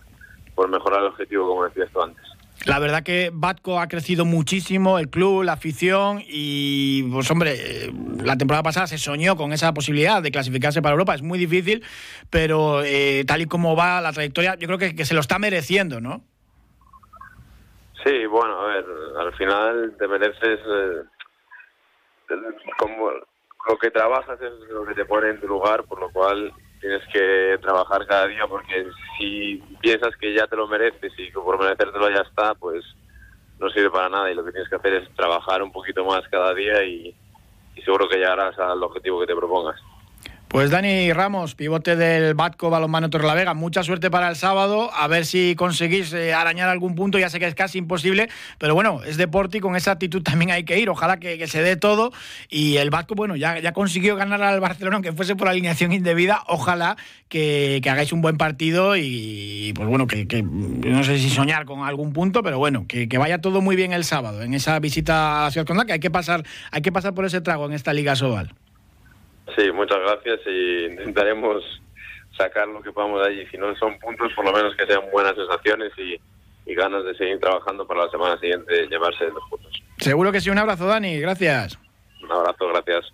por 0.56 0.70
mejorar 0.70 1.02
el 1.02 1.08
objetivo, 1.08 1.48
como 1.48 1.66
decías 1.66 1.92
tú 1.92 2.02
antes. 2.02 2.33
La 2.66 2.80
verdad 2.80 3.04
que 3.04 3.30
Batco 3.34 3.80
ha 3.80 3.88
crecido 3.88 4.24
muchísimo, 4.24 4.98
el 4.98 5.10
club, 5.10 5.44
la 5.44 5.54
afición 5.54 6.22
y, 6.26 7.04
pues 7.12 7.30
hombre, 7.30 7.92
la 8.24 8.38
temporada 8.38 8.64
pasada 8.64 8.88
se 8.88 8.98
soñó 8.98 9.36
con 9.36 9.52
esa 9.52 9.74
posibilidad 9.74 10.22
de 10.22 10.32
clasificarse 10.32 10.82
para 10.82 10.94
Europa. 10.94 11.14
Es 11.14 11.22
muy 11.22 11.38
difícil, 11.38 11.84
pero 12.30 12.82
eh, 12.84 13.26
tal 13.28 13.42
y 13.42 13.48
como 13.48 13.76
va 13.76 14.00
la 14.00 14.14
trayectoria, 14.14 14.56
yo 14.56 14.68
creo 14.68 14.78
que, 14.78 14.96
que, 14.96 15.04
se 15.04 15.14
lo 15.14 15.20
está 15.20 15.40
mereciendo, 15.40 16.00
¿no? 16.00 16.24
Sí, 18.06 18.26
bueno, 18.28 18.62
a 18.62 18.68
ver, 18.68 18.86
al 19.20 19.34
final 19.34 19.96
te 20.00 20.08
mereces 20.08 20.60
eh, 20.66 21.04
como 22.78 23.12
lo 23.12 23.78
que 23.78 23.92
trabajas 23.92 24.40
es 24.42 24.52
lo 24.70 24.86
que 24.86 24.94
te 24.94 25.06
pone 25.06 25.30
en 25.30 25.40
tu 25.40 25.48
lugar, 25.48 25.84
por 25.84 26.00
lo 26.00 26.10
cual 26.12 26.54
tienes 26.84 27.02
que 27.14 27.58
trabajar 27.62 28.06
cada 28.06 28.28
día 28.28 28.46
porque 28.46 28.86
si 29.18 29.64
piensas 29.80 30.14
que 30.18 30.34
ya 30.34 30.48
te 30.48 30.58
lo 30.58 30.68
mereces 30.68 31.14
y 31.18 31.28
que 31.28 31.40
por 31.40 31.58
merecértelo 31.58 32.10
ya 32.10 32.22
está, 32.22 32.56
pues 32.56 32.84
no 33.58 33.70
sirve 33.70 33.90
para 33.90 34.10
nada 34.10 34.30
y 34.30 34.36
lo 34.36 34.44
que 34.44 34.52
tienes 34.52 34.70
que 34.70 34.76
hacer 34.76 34.96
es 34.96 35.16
trabajar 35.16 35.64
un 35.64 35.72
poquito 35.72 36.04
más 36.04 36.28
cada 36.30 36.54
día 36.54 36.84
y, 36.84 37.16
y 37.76 37.82
seguro 37.84 38.10
que 38.10 38.18
llegarás 38.18 38.60
al 38.60 38.84
objetivo 38.84 39.22
que 39.22 39.28
te 39.28 39.36
propongas. 39.36 39.80
Pues 40.54 40.70
Dani 40.70 41.12
Ramos, 41.14 41.56
pivote 41.56 41.96
del 41.96 42.36
Batco 42.36 42.70
Balonmano 42.70 43.10
Torrelavega, 43.10 43.56
mucha 43.56 43.82
suerte 43.82 44.12
para 44.12 44.30
el 44.30 44.36
sábado, 44.36 44.92
a 44.94 45.08
ver 45.08 45.26
si 45.26 45.56
conseguís 45.56 46.14
eh, 46.14 46.32
arañar 46.32 46.70
algún 46.70 46.94
punto, 46.94 47.18
ya 47.18 47.28
sé 47.32 47.40
que 47.40 47.48
es 47.48 47.56
casi 47.56 47.80
imposible, 47.80 48.30
pero 48.60 48.76
bueno, 48.76 49.02
es 49.04 49.18
deporte 49.18 49.58
y 49.58 49.62
con 49.62 49.76
esa 49.76 49.94
actitud 49.94 50.22
también 50.22 50.52
hay 50.52 50.64
que 50.64 50.78
ir, 50.78 50.92
ojalá 50.92 51.18
que, 51.18 51.48
se 51.48 51.64
dé 51.64 51.76
todo 51.76 52.12
y 52.52 52.78
el 52.78 52.92
Batco, 52.92 53.16
bueno, 53.16 53.36
ya, 53.36 53.58
ya 53.58 53.74
consiguió 53.74 54.16
ganar 54.16 54.44
al 54.44 54.60
Barcelona, 54.60 54.98
aunque 54.98 55.12
fuese 55.12 55.36
por 55.36 55.48
alineación 55.48 55.92
indebida, 55.92 56.44
ojalá 56.46 56.98
que, 57.30 57.82
hagáis 57.90 58.14
un 58.14 58.22
buen 58.22 58.38
partido 58.38 58.96
y 58.96 59.74
pues 59.76 59.90
bueno, 59.90 60.06
que, 60.06 60.28
que, 60.28 60.44
no 60.44 61.04
sé 61.04 61.18
si 61.18 61.32
soñar 61.32 61.66
con 61.66 61.84
algún 61.84 62.14
punto, 62.14 62.44
pero 62.44 62.60
bueno, 62.60 62.86
que, 62.88 63.08
vaya 63.18 63.42
todo 63.42 63.60
muy 63.62 63.76
bien 63.76 63.92
el 63.92 64.04
sábado 64.04 64.44
en 64.44 64.54
esa 64.54 64.78
visita 64.78 65.48
a 65.48 65.52
Ciudad 65.52 65.66
Condal, 65.66 65.88
que 65.88 65.94
hay 65.94 66.00
que 66.00 66.12
pasar, 66.12 66.44
hay 66.70 66.84
que 66.84 66.92
pasar 66.92 67.16
por 67.16 67.26
ese 67.26 67.42
trago 67.42 67.66
en 67.66 67.74
esta 67.74 67.92
Liga 67.92 68.16
Sobal. 68.16 68.54
Sí, 69.56 69.72
muchas 69.72 70.00
gracias 70.00 70.40
y 70.46 70.86
intentaremos 70.86 71.64
sacar 72.38 72.68
lo 72.68 72.82
que 72.82 72.92
podamos 72.92 73.22
de 73.22 73.28
allí. 73.28 73.48
Si 73.48 73.58
no 73.58 73.76
son 73.76 74.00
puntos, 74.00 74.32
por 74.34 74.46
lo 74.46 74.54
menos 74.54 74.76
que 74.76 74.86
sean 74.86 75.04
buenas 75.12 75.36
sensaciones 75.36 75.92
y, 75.98 76.20
y 76.66 76.76
ganas 76.76 77.04
de 77.04 77.16
seguir 77.16 77.40
trabajando 77.40 77.86
para 77.86 78.06
la 78.06 78.12
semana 78.12 78.40
siguiente 78.40 78.88
llevarse 78.88 79.26
los 79.26 79.44
puntos. 79.50 79.72
Seguro 80.00 80.32
que 80.32 80.42
sí. 80.42 80.50
Un 80.50 80.58
abrazo, 80.58 80.88
Dani. 80.88 81.20
Gracias. 81.20 81.78
Un 82.22 82.32
abrazo, 82.32 82.68
gracias. 82.70 83.14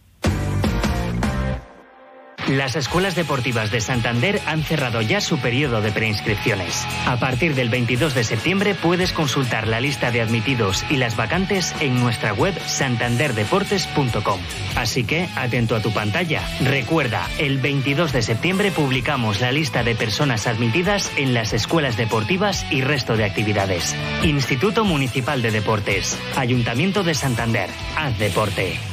Las 2.50 2.76
escuelas 2.76 3.14
deportivas 3.14 3.70
de 3.70 3.80
Santander 3.80 4.42
han 4.48 4.64
cerrado 4.64 5.02
ya 5.02 5.22
su 5.22 5.38
periodo 5.38 5.82
de 5.82 5.92
preinscripciones. 5.92 6.84
A 7.06 7.18
partir 7.18 7.54
del 7.54 7.70
22 7.70 8.16
de 8.16 8.24
septiembre 8.24 8.74
puedes 8.74 9.14
consultar 9.14 9.68
la 9.68 9.80
lista 9.80 10.10
de 10.10 10.22
admitidos 10.22 10.84
y 10.90 10.98
las 10.98 11.16
vacantes 11.16 11.76
en 11.80 12.00
nuestra 12.00 12.34
web 12.34 12.60
santanderdeportes.com. 12.66 14.40
Así 14.76 15.04
que, 15.04 15.30
atento 15.36 15.76
a 15.76 15.82
tu 15.82 15.92
pantalla. 15.94 16.42
Recuerda, 16.62 17.30
el 17.38 17.60
22 17.60 18.14
de 18.14 18.24
septiembre 18.24 18.72
publicamos 18.72 19.42
la 19.42 19.52
lista 19.52 19.84
de 19.84 19.94
personas 19.94 20.48
admitidas 20.48 21.12
en 21.18 21.36
las 21.36 21.54
escuelas 21.54 21.98
deportivas 21.98 22.66
y 22.72 22.82
resto 22.82 23.16
de 23.16 23.26
actividades. 23.26 23.96
Instituto 24.24 24.86
Municipal 24.86 25.44
de 25.44 25.52
Deportes. 25.52 26.18
Ayuntamiento 26.36 27.04
de 27.04 27.14
Santander. 27.14 27.70
Haz 27.96 28.18
deporte. 28.18 28.89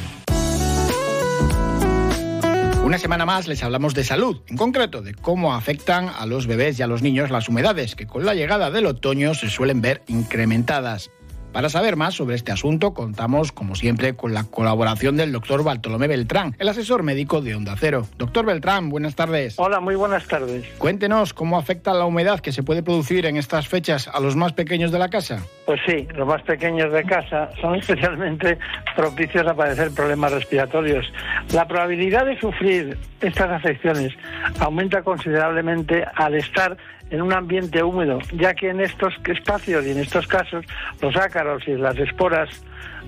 Una 2.87 2.97
semana 2.97 3.25
más 3.25 3.49
les 3.49 3.63
hablamos 3.63 3.93
de 3.95 4.05
salud, 4.05 4.37
en 4.47 4.55
concreto 4.55 5.01
de 5.01 5.13
cómo 5.13 5.53
afectan 5.53 6.07
a 6.07 6.25
los 6.25 6.47
bebés 6.47 6.79
y 6.79 6.83
a 6.83 6.87
los 6.87 7.01
niños 7.01 7.29
las 7.29 7.49
humedades, 7.49 7.95
que 7.95 8.07
con 8.07 8.25
la 8.25 8.33
llegada 8.33 8.71
del 8.71 8.85
otoño 8.85 9.33
se 9.33 9.49
suelen 9.49 9.81
ver 9.81 10.03
incrementadas. 10.07 11.11
Para 11.57 11.69
saber 11.69 11.95
más 11.95 12.13
sobre 12.13 12.35
este 12.35 12.51
asunto, 12.51 12.93
contamos, 12.93 13.51
como 13.51 13.73
siempre, 13.73 14.15
con 14.15 14.31
la 14.31 14.43
colaboración 14.43 15.17
del 15.17 15.31
doctor 15.31 15.63
Bartolomé 15.63 16.07
Beltrán, 16.07 16.55
el 16.59 16.69
asesor 16.69 17.01
médico 17.01 17.41
de 17.41 17.55
Onda 17.55 17.73
Cero. 17.79 18.05
Doctor 18.19 18.45
Beltrán, 18.45 18.89
buenas 18.89 19.15
tardes. 19.15 19.55
Hola, 19.57 19.79
muy 19.79 19.95
buenas 19.95 20.27
tardes. 20.27 20.67
Cuéntenos 20.77 21.33
cómo 21.33 21.57
afecta 21.57 21.95
la 21.95 22.05
humedad 22.05 22.41
que 22.41 22.51
se 22.51 22.61
puede 22.61 22.83
producir 22.83 23.25
en 23.25 23.37
estas 23.37 23.67
fechas 23.67 24.07
a 24.07 24.19
los 24.19 24.35
más 24.35 24.53
pequeños 24.53 24.91
de 24.91 24.99
la 24.99 25.09
casa. 25.09 25.41
Pues 25.65 25.81
sí, 25.87 26.07
los 26.13 26.27
más 26.27 26.43
pequeños 26.43 26.93
de 26.93 27.03
casa 27.05 27.49
son 27.59 27.73
especialmente 27.79 28.59
propicios 28.95 29.47
a 29.47 29.55
padecer 29.55 29.89
problemas 29.95 30.33
respiratorios. 30.33 31.11
La 31.53 31.67
probabilidad 31.67 32.27
de 32.27 32.39
sufrir 32.39 32.99
estas 33.19 33.49
afecciones 33.49 34.13
aumenta 34.59 35.01
considerablemente 35.01 36.05
al 36.17 36.35
estar 36.35 36.77
en 37.09 37.21
un 37.21 37.33
ambiente 37.33 37.83
húmedo, 37.83 38.19
ya 38.33 38.53
que 38.53 38.69
en 38.69 38.81
estos 38.81 39.13
espacios 39.25 39.85
y 39.85 39.91
en 39.91 39.99
estos 39.99 40.27
casos 40.27 40.65
los 41.01 41.15
ácaros 41.15 41.67
y 41.67 41.75
las 41.75 41.97
esporas 41.97 42.49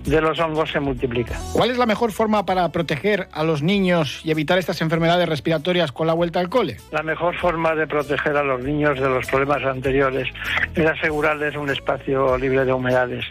de 0.06 0.22
los 0.22 0.40
hongos 0.40 0.72
se 0.72 0.80
multiplican. 0.80 1.38
¿Cuál 1.54 1.72
es 1.72 1.78
la 1.78 1.86
mejor 1.86 2.12
forma 2.12 2.46
para 2.46 2.70
proteger 2.72 3.28
a 3.32 3.44
los 3.44 3.62
niños 3.62 4.22
y 4.24 4.32
evitar 4.32 4.58
estas 4.58 4.82
enfermedades 4.82 5.28
respiratorias 5.28 5.92
con 5.92 6.08
la 6.08 6.14
vuelta 6.14 6.40
al 6.40 6.50
cole? 6.50 6.78
La 6.92 7.04
mejor 7.04 7.36
forma 7.38 7.76
de 7.76 7.88
proteger 7.88 8.38
a 8.38 8.44
los 8.44 8.64
niños 8.64 9.00
de 9.00 9.10
los 9.10 9.28
problemas 9.28 9.64
anteriores 9.64 10.30
es 10.76 10.86
asegurarles 10.86 11.56
un 11.56 11.70
espacio 11.70 12.38
libre 12.38 12.66
de 12.66 12.74
humedades, 12.74 13.26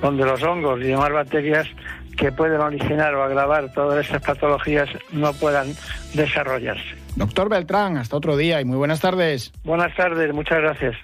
donde 0.00 0.24
los 0.24 0.42
hongos 0.42 0.80
y 0.80 0.84
demás 0.84 1.12
bacterias 1.12 1.66
que 2.16 2.32
pueden 2.32 2.60
originar 2.60 3.14
o 3.14 3.22
agravar 3.22 3.72
todas 3.72 4.04
estas 4.04 4.22
patologías 4.22 4.88
no 5.12 5.32
puedan 5.34 5.74
desarrollarse. 6.14 6.96
Doctor 7.16 7.48
Beltrán, 7.48 7.96
hasta 7.96 8.16
otro 8.16 8.36
día 8.36 8.60
y 8.60 8.64
muy 8.64 8.76
buenas 8.76 9.00
tardes. 9.00 9.52
Buenas 9.64 9.94
tardes, 9.96 10.32
muchas 10.32 10.60
gracias. 10.60 10.96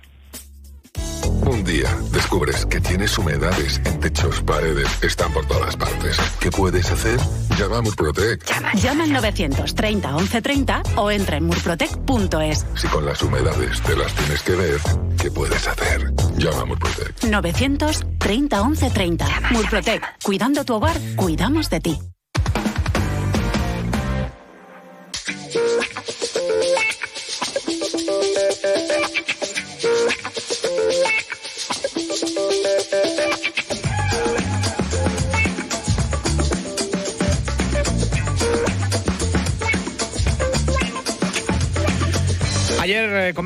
Un 1.48 1.64
día 1.64 1.88
descubres 2.12 2.66
que 2.66 2.80
tienes 2.80 3.16
humedades 3.16 3.80
en 3.86 4.00
techos, 4.00 4.42
paredes, 4.42 5.02
están 5.02 5.32
por 5.32 5.46
todas 5.46 5.76
partes. 5.76 6.18
¿Qué 6.40 6.50
puedes 6.50 6.90
hacer? 6.90 7.18
Llama 7.56 7.78
a 7.78 7.82
Murprotec. 7.82 8.44
Llama, 8.44 8.74
llama 8.74 9.04
al 9.04 9.12
930 9.12 10.12
1130 10.12 10.82
o 10.96 11.10
entra 11.10 11.38
en 11.38 11.44
murprotec.es. 11.44 12.66
Si 12.74 12.86
con 12.88 13.06
las 13.06 13.22
humedades 13.22 13.80
te 13.80 13.96
las 13.96 14.12
tienes 14.14 14.42
que 14.42 14.52
ver, 14.56 14.80
¿qué 15.20 15.30
puedes 15.30 15.66
hacer? 15.66 16.12
Llama 16.38 16.60
a 16.60 16.64
Murprotec. 16.64 17.24
930 17.24 18.64
1130. 18.64 19.26
Murprotec. 19.50 20.02
Cuidando 20.22 20.64
tu 20.64 20.74
hogar, 20.74 20.96
cuidamos 21.16 21.68
de 21.68 21.80
ti. 21.80 21.98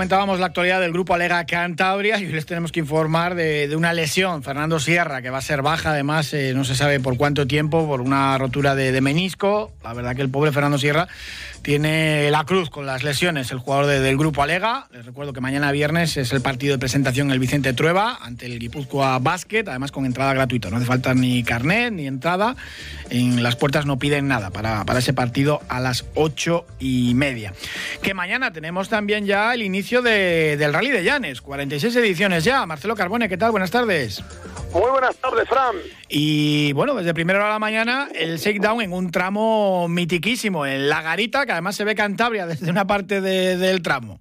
Comentábamos 0.03 0.41
la 0.41 0.47
actualidad 0.47 0.81
del 0.81 0.91
grupo 0.91 1.15
Alega 1.15 1.47
Cantabria 1.47 2.19
y 2.19 2.27
hoy 2.27 2.33
les 2.33 2.45
tenemos 2.45 2.73
que 2.73 2.81
informar 2.81 3.37
de, 3.37 3.69
de 3.69 3.77
una 3.77 3.93
lesión. 3.93 4.43
Fernando 4.43 4.81
Sierra, 4.81 5.23
que 5.23 5.31
va 5.31 5.39
a 5.39 5.43
ser 5.43 5.63
baja, 5.63 5.91
además, 5.91 6.35
eh, 6.35 6.55
no 6.57 6.65
se 6.65 6.75
sabe 6.75 6.99
por 6.99 7.17
cuánto 7.17 7.47
tiempo, 7.47 7.87
por 7.87 8.01
una 8.01 8.37
rotura 8.37 8.75
de, 8.75 8.91
de 8.91 9.01
menisco. 9.01 9.71
La 9.85 9.95
verdad 9.95 10.17
que 10.17 10.23
el 10.23 10.29
pobre 10.29 10.51
Fernando 10.51 10.77
Sierra 10.77 11.07
tiene 11.63 12.31
la 12.31 12.45
cruz 12.45 12.71
con 12.71 12.87
las 12.87 13.05
lesiones, 13.05 13.51
el 13.53 13.59
jugador 13.59 13.87
de- 13.87 14.01
del 14.01 14.17
grupo 14.17 14.43
Alega. 14.43 14.89
Les 14.93 15.07
recuerdo 15.07 15.33
que 15.33 15.41
mañana 15.41 15.71
viernes 15.73 16.17
es 16.17 16.33
el 16.33 16.41
partido 16.41 16.73
de 16.75 16.79
presentación 16.79 17.29
en 17.29 17.33
el 17.35 17.39
Vicente 17.39 17.73
Trueba 17.73 18.19
ante 18.21 18.47
el 18.47 18.59
Guipúzcoa 18.59 19.19
Basket, 19.21 19.65
además 19.69 19.93
con 19.93 20.05
entrada 20.05 20.35
gratuita. 20.35 20.71
No 20.71 20.77
hace 20.79 20.87
falta 20.87 21.15
ni 21.15 21.45
carnet 21.45 21.93
ni 21.93 22.07
entrada. 22.07 22.57
En 23.11 23.43
las 23.43 23.57
puertas 23.57 23.87
no 23.87 23.99
piden 23.99 24.27
nada 24.29 24.51
para, 24.51 24.85
para 24.85 24.99
ese 24.99 25.13
partido 25.13 25.61
a 25.69 25.79
las 25.81 26.05
ocho 26.15 26.67
y 26.81 27.15
media. 27.15 27.53
Que 28.03 28.13
mañana 28.15 28.53
tenemos 28.53 28.89
también 28.89 29.25
ya 29.27 29.55
el 29.55 29.63
inicio 29.63 30.03
de- 30.03 30.57
del 30.57 30.73
Rally 30.73 30.91
de 30.91 31.05
Llanes, 31.05 31.41
46 31.43 31.95
ediciones 31.97 32.43
ya. 32.45 32.67
Marcelo 32.67 32.97
Carbone, 32.97 33.29
¿qué 33.29 33.37
tal? 33.37 33.53
Buenas 33.53 33.71
tardes. 33.71 34.23
Muy 34.73 34.91
buenas 34.91 35.17
tardes, 35.19 35.49
Fran. 35.49 35.77
Y 36.09 36.73
bueno, 36.73 36.95
desde 36.95 37.13
primera 37.13 37.39
hora 37.39 37.49
de 37.49 37.53
la 37.55 37.59
mañana, 37.59 38.09
el 38.15 38.39
shakedown 38.39 38.81
en 38.81 38.93
un 38.93 39.11
tramo 39.11 39.87
mitiquísimo, 39.89 40.65
en 40.65 40.89
La 40.89 41.03
Garita, 41.03 41.45
que 41.45 41.53
además 41.53 41.77
se 41.77 41.85
ve 41.85 41.95
Cantabria 41.95 42.47
desde 42.47 42.71
una 42.71 42.87
parte 42.87 43.21
de- 43.21 43.57
del 43.59 43.83
tramo. 43.83 44.19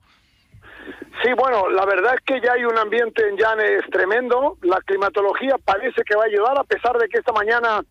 Sí, 1.24 1.30
bueno, 1.38 1.70
la 1.70 1.86
verdad 1.86 2.16
es 2.16 2.22
que 2.26 2.42
ya 2.46 2.54
hay 2.54 2.66
un 2.66 2.78
ambiente 2.78 3.28
en 3.30 3.38
Llanes 3.38 3.84
tremendo. 3.92 4.58
La 4.64 4.80
climatología 4.82 5.56
parece 5.64 6.02
que 6.04 6.16
va 6.16 6.24
a 6.24 6.28
ayudar, 6.28 6.58
a 6.58 6.64
pesar 6.64 6.98
de 6.98 7.08
que 7.08 7.20
esta 7.20 7.32
mañana 7.32 7.82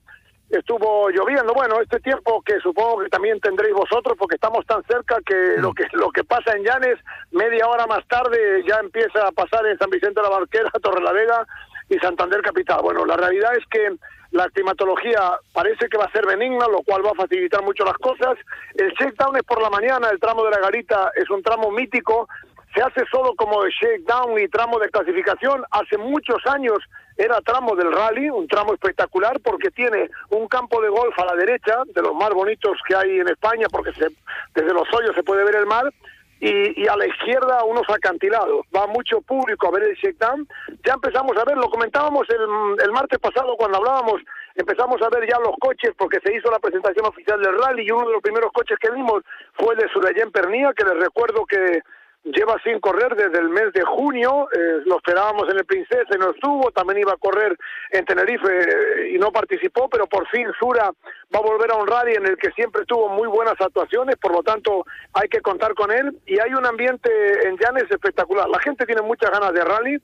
estuvo 0.51 1.09
lloviendo. 1.11 1.55
Bueno, 1.55 1.81
este 1.81 2.01
tiempo 2.01 2.42
que 2.42 2.59
supongo 2.61 3.05
que 3.05 3.09
también 3.09 3.38
tendréis 3.40 3.73
vosotros, 3.73 4.16
porque 4.18 4.35
estamos 4.35 4.66
tan 4.66 4.83
cerca 4.85 5.16
que 5.25 5.55
lo 5.59 5.73
que 5.73 5.85
lo 5.92 6.11
que 6.11 6.25
pasa 6.25 6.57
en 6.57 6.64
Llanes, 6.64 6.99
media 7.31 7.68
hora 7.68 7.87
más 7.87 8.05
tarde 8.09 8.64
ya 8.68 8.79
empieza 8.83 9.29
a 9.29 9.33
pasar 9.33 9.64
en 9.66 9.79
San 9.79 9.90
Vicente 9.90 10.20
de 10.20 10.29
la 10.29 10.37
Barquera, 10.37 10.68
Torrelavega 10.83 11.46
y 11.90 11.98
Santander 11.98 12.40
Capital. 12.40 12.81
Bueno, 12.83 13.05
la 13.05 13.16
realidad 13.16 13.55
es 13.57 13.66
que 13.66 13.96
la 14.31 14.48
climatología 14.48 15.20
parece 15.53 15.88
que 15.88 15.98
va 15.98 16.05
a 16.05 16.12
ser 16.12 16.24
benigna, 16.24 16.66
lo 16.68 16.83
cual 16.83 17.05
va 17.05 17.11
a 17.11 17.22
facilitar 17.22 17.62
mucho 17.62 17.85
las 17.85 17.98
cosas. 17.98 18.38
El 18.74 18.92
shakedown 18.92 19.37
es 19.37 19.42
por 19.42 19.61
la 19.61 19.70
mañana, 19.70 20.09
el 20.09 20.20
tramo 20.20 20.44
de 20.44 20.53
la 20.53 20.61
garita 20.61 21.11
es 21.16 21.29
un 21.31 21.42
tramo 21.42 21.70
mítico, 21.72 22.29
se 22.72 22.81
hace 22.81 23.05
solo 23.11 23.35
como 23.35 23.66
shakedown 23.66 24.38
y 24.38 24.46
tramo 24.46 24.79
de 24.79 24.88
clasificación. 24.88 25.64
Hace 25.72 25.98
muchos 25.98 26.38
años 26.46 26.79
era 27.16 27.40
tramo 27.40 27.74
del 27.74 27.92
rally, 27.92 28.31
un 28.31 28.46
tramo 28.46 28.72
espectacular 28.72 29.40
porque 29.40 29.70
tiene 29.72 30.09
un 30.31 30.46
campo 30.46 30.81
de 30.81 30.88
golf 30.88 31.18
a 31.18 31.24
la 31.24 31.35
derecha, 31.35 31.83
de 31.92 32.00
los 32.00 32.14
más 32.14 32.31
bonitos 32.31 32.79
que 32.87 32.94
hay 32.94 33.18
en 33.18 33.29
España, 33.29 33.66
porque 33.68 33.90
desde 33.90 34.72
los 34.72 34.88
hoyos 34.94 35.14
se 35.16 35.24
puede 35.24 35.42
ver 35.42 35.57
el 35.57 35.66
mar, 35.66 35.92
y, 36.40 36.83
y 36.83 36.88
a 36.88 36.96
la 36.96 37.07
izquierda 37.07 37.64
unos 37.64 37.88
acantilados. 37.88 38.66
Va 38.74 38.87
mucho 38.87 39.20
público 39.20 39.68
a 39.68 39.70
ver 39.72 39.85
el 39.85 39.96
shakedown. 39.96 40.48
Ya 40.85 40.94
empezamos 40.94 41.37
a 41.37 41.44
ver, 41.44 41.57
lo 41.57 41.68
comentábamos 41.70 42.26
el, 42.31 42.83
el 42.83 42.92
martes 42.92 43.18
pasado 43.18 43.55
cuando 43.57 43.79
hablábamos, 43.79 44.22
empezamos 44.55 45.00
a 45.03 45.09
ver 45.11 45.29
ya 45.29 45.38
los 45.38 45.55
coches 45.61 45.92
porque 45.96 46.18
se 46.24 46.35
hizo 46.35 46.50
la 46.50 46.59
presentación 46.59 47.07
oficial 47.07 47.40
del 47.40 47.59
rally 47.59 47.87
y 47.87 47.90
uno 47.90 48.07
de 48.07 48.14
los 48.14 48.22
primeros 48.22 48.50
coches 48.53 48.79
que 48.81 48.90
vimos 48.90 49.22
fue 49.55 49.74
el 49.74 49.81
de 49.81 49.88
Surayén 49.92 50.33
Pernía, 50.33 50.72
que 50.74 50.85
les 50.85 50.98
recuerdo 50.98 51.44
que 51.44 51.83
lleva 52.25 52.57
sin 52.63 52.81
correr 52.81 53.15
desde 53.17 53.39
el 53.39 53.49
mes 53.49 53.73
de 53.73 53.83
junio, 53.83 54.49
eh, 54.53 54.83
lo 54.85 54.97
esperábamos 54.97 55.49
en 55.49 55.59
el 55.59 55.65
Princesa 55.65 56.15
y 56.15 56.19
no 56.19 56.31
estuvo, 56.31 56.71
también 56.71 57.01
iba 57.01 57.13
a 57.13 57.17
correr 57.17 57.57
en 57.91 58.05
Tenerife 58.05 58.47
eh, 58.47 59.11
y 59.15 59.19
no 59.19 59.33
participó, 59.33 59.89
pero 59.89 60.07
por 60.07 60.27
fin 60.29 60.47
Sura 60.59 60.91
va 61.35 61.39
a 61.39 61.43
volver 61.43 61.71
a 61.73 61.77
un 61.77 61.87
rally 61.87 62.15
en 62.15 62.27
el 62.27 62.37
que 62.37 62.51
siempre 62.53 62.85
tuvo 62.85 63.09
muy 63.09 63.27
buenas 63.29 63.55
actuaciones, 63.59 64.17
por 64.17 64.33
lo 64.33 64.43
tanto 64.43 64.85
hay 65.15 65.29
que 65.29 65.41
contar 65.41 65.75
con 65.75 65.91
él 65.91 66.19
y 66.27 66.39
hay 66.39 66.53
un 66.53 66.67
ambiente 66.67 67.11
en 67.49 67.57
Llanes 67.57 67.91
espectacular, 67.91 68.49
la 68.49 68.61
gente 68.61 68.85
tiene 68.85 69.03
muchas 69.03 69.31
ganas 69.31 69.53
de 69.55 69.65
rally 69.65 69.99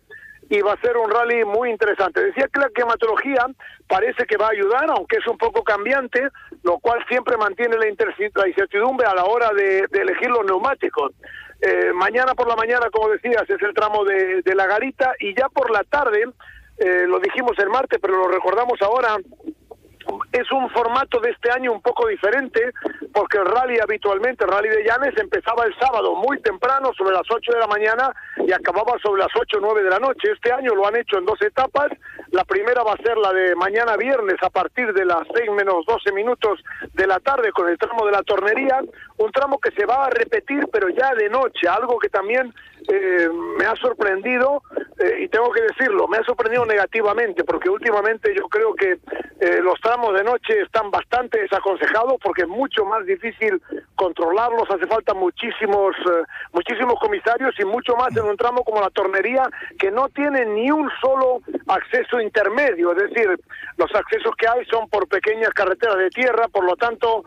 y 0.49 0.61
va 0.61 0.75
a 0.75 0.81
ser 0.81 0.97
un 0.97 1.11
rally 1.11 1.45
muy 1.45 1.71
interesante. 1.71 2.23
Decía 2.23 2.49
que 2.53 2.61
la 2.61 2.69
climatología 2.69 3.47
parece 3.89 4.25
que 4.27 4.37
va 4.37 4.47
a 4.47 4.51
ayudar, 4.51 4.87
aunque 4.91 5.17
es 5.17 5.27
un 5.27 5.37
poco 5.37 5.65
cambiante, 5.65 6.29
lo 6.63 6.79
cual 6.79 7.05
siempre 7.09 7.37
mantiene 7.37 7.77
la, 7.77 7.89
incertidumbre 7.89 9.07
a 9.07 9.15
la 9.15 9.25
hora 9.25 9.51
de, 9.51 9.87
de 9.91 10.01
elegir 10.01 10.31
los 10.31 10.45
neumáticos. 10.45 11.13
Eh, 11.61 11.92
mañana 11.95 12.35
por 12.35 12.49
la 12.49 12.57
mañana, 12.57 12.90
como 12.90 13.09
decías, 13.09 13.49
es 13.49 13.62
el 13.62 13.75
tramo 13.75 14.05
de, 14.05 14.42
la 14.55 14.66
garita 14.66 15.14
y 15.19 15.35
ya 15.35 15.49
por 15.49 15.71
la 15.71 15.85
tarde, 15.85 16.25
eh, 16.79 17.05
lo 17.07 17.19
dijimos 17.19 17.59
el 17.59 17.71
martes, 17.71 17.99
pero 18.01 18.16
lo 18.16 18.29
recordamos 18.29 18.81
ahora, 18.83 19.16
es 20.33 20.51
un 20.53 20.69
formato 20.71 21.19
de 21.21 21.31
este 21.31 21.51
año 21.51 21.73
un 21.73 21.83
poco 21.83 22.07
diferente, 22.07 22.73
porque 23.12 23.38
el 23.38 23.47
rally 23.47 23.79
habitualmente, 23.79 24.45
el 24.45 24.51
rally 24.51 24.69
de 24.69 24.85
Llanes, 24.85 25.14
empezaba 25.16 25.64
el 25.64 25.75
sábado 25.79 26.14
muy 26.14 26.40
temprano, 26.40 26.92
sobre 26.97 27.14
las 27.14 27.27
8 27.29 27.53
de 27.53 27.59
la 27.59 27.66
mañana, 27.66 28.14
y 28.47 28.53
acababa 28.53 28.99
sobre 29.03 29.23
las 29.23 29.33
8 29.35 29.59
o 29.59 29.61
9 29.61 29.83
de 29.83 29.90
la 29.90 29.99
noche. 29.99 30.33
Este 30.33 30.53
año 30.53 30.75
lo 30.75 30.87
han 30.87 30.97
hecho 30.97 31.19
en 31.19 31.25
dos 31.25 31.40
etapas. 31.42 31.88
La 32.31 32.45
primera 32.45 32.83
va 32.83 32.92
a 32.92 33.03
ser 33.03 33.16
la 33.16 33.33
de 33.33 33.55
mañana 33.57 33.97
viernes 33.97 34.37
a 34.42 34.51
partir 34.51 34.92
de 34.92 35.05
las 35.05 35.27
6 35.35 35.51
menos 35.53 35.85
12 35.87 36.12
minutos 36.12 36.61
de 36.92 37.07
la 37.07 37.19
tarde 37.21 37.51
con 37.53 37.69
el 37.69 37.79
tramo 37.79 38.05
de 38.07 38.12
la 38.12 38.23
tornería, 38.23 38.81
un 39.19 39.33
tramo 39.33 39.59
que 39.59 39.71
se 39.73 39.87
va 39.87 40.07
a 40.07 40.11
repetir 40.11 40.69
pero 40.73 40.89
ya 40.89 41.15
de 41.15 41.29
noche, 41.29 41.69
algo 41.69 41.99
que 41.99 42.09
también 42.09 42.53
eh, 42.89 43.29
me 43.59 43.65
ha 43.65 43.75
sorprendido 43.77 44.63
eh, 44.99 45.25
y 45.25 45.29
tengo 45.29 45.51
que 45.51 45.63
decirlo, 45.63 46.07
me 46.07 46.19
ha 46.19 46.23
sorprendido 46.23 46.65
negativamente 46.65 47.43
porque 47.43 47.69
últimamente 47.69 48.33
yo 48.37 48.49
creo 48.49 48.75
que 48.75 48.99
eh, 49.41 49.61
los 49.61 49.81
tramos 49.81 50.15
de 50.15 50.23
noche 50.23 50.61
están 50.61 50.91
bastante 50.91 51.41
desaconsejados 51.41 52.15
porque 52.23 52.43
es 52.43 52.49
mucho 52.49 52.85
más 52.85 53.05
difícil 53.05 53.61
controlarlos, 53.97 54.71
hace 54.71 54.87
falta 54.87 55.15
muchísimos 55.15 55.97
muchísimos 56.53 56.95
comisarios 57.01 57.55
y 57.59 57.65
mucho 57.65 57.97
más 57.97 58.15
en 58.17 58.25
un 58.25 58.37
tramo 58.37 58.63
como 58.63 58.81
la 58.81 58.91
tornería 58.91 59.43
que 59.79 59.91
no 59.91 60.09
tiene 60.11 60.45
ni 60.45 60.71
un 60.71 60.89
solo 61.01 61.41
acceso 61.67 62.21
intermedio, 62.21 62.93
es 62.93 63.11
decir, 63.11 63.41
los 63.79 63.93
accesos 63.95 64.35
que 64.37 64.47
hay 64.47 64.65
son 64.67 64.89
por 64.89 65.09
pequeñas 65.09 65.51
carreteras 65.51 65.97
de 65.97 66.11
tierra, 66.11 66.47
por 66.49 66.65
lo 66.65 66.77
tanto 66.77 67.25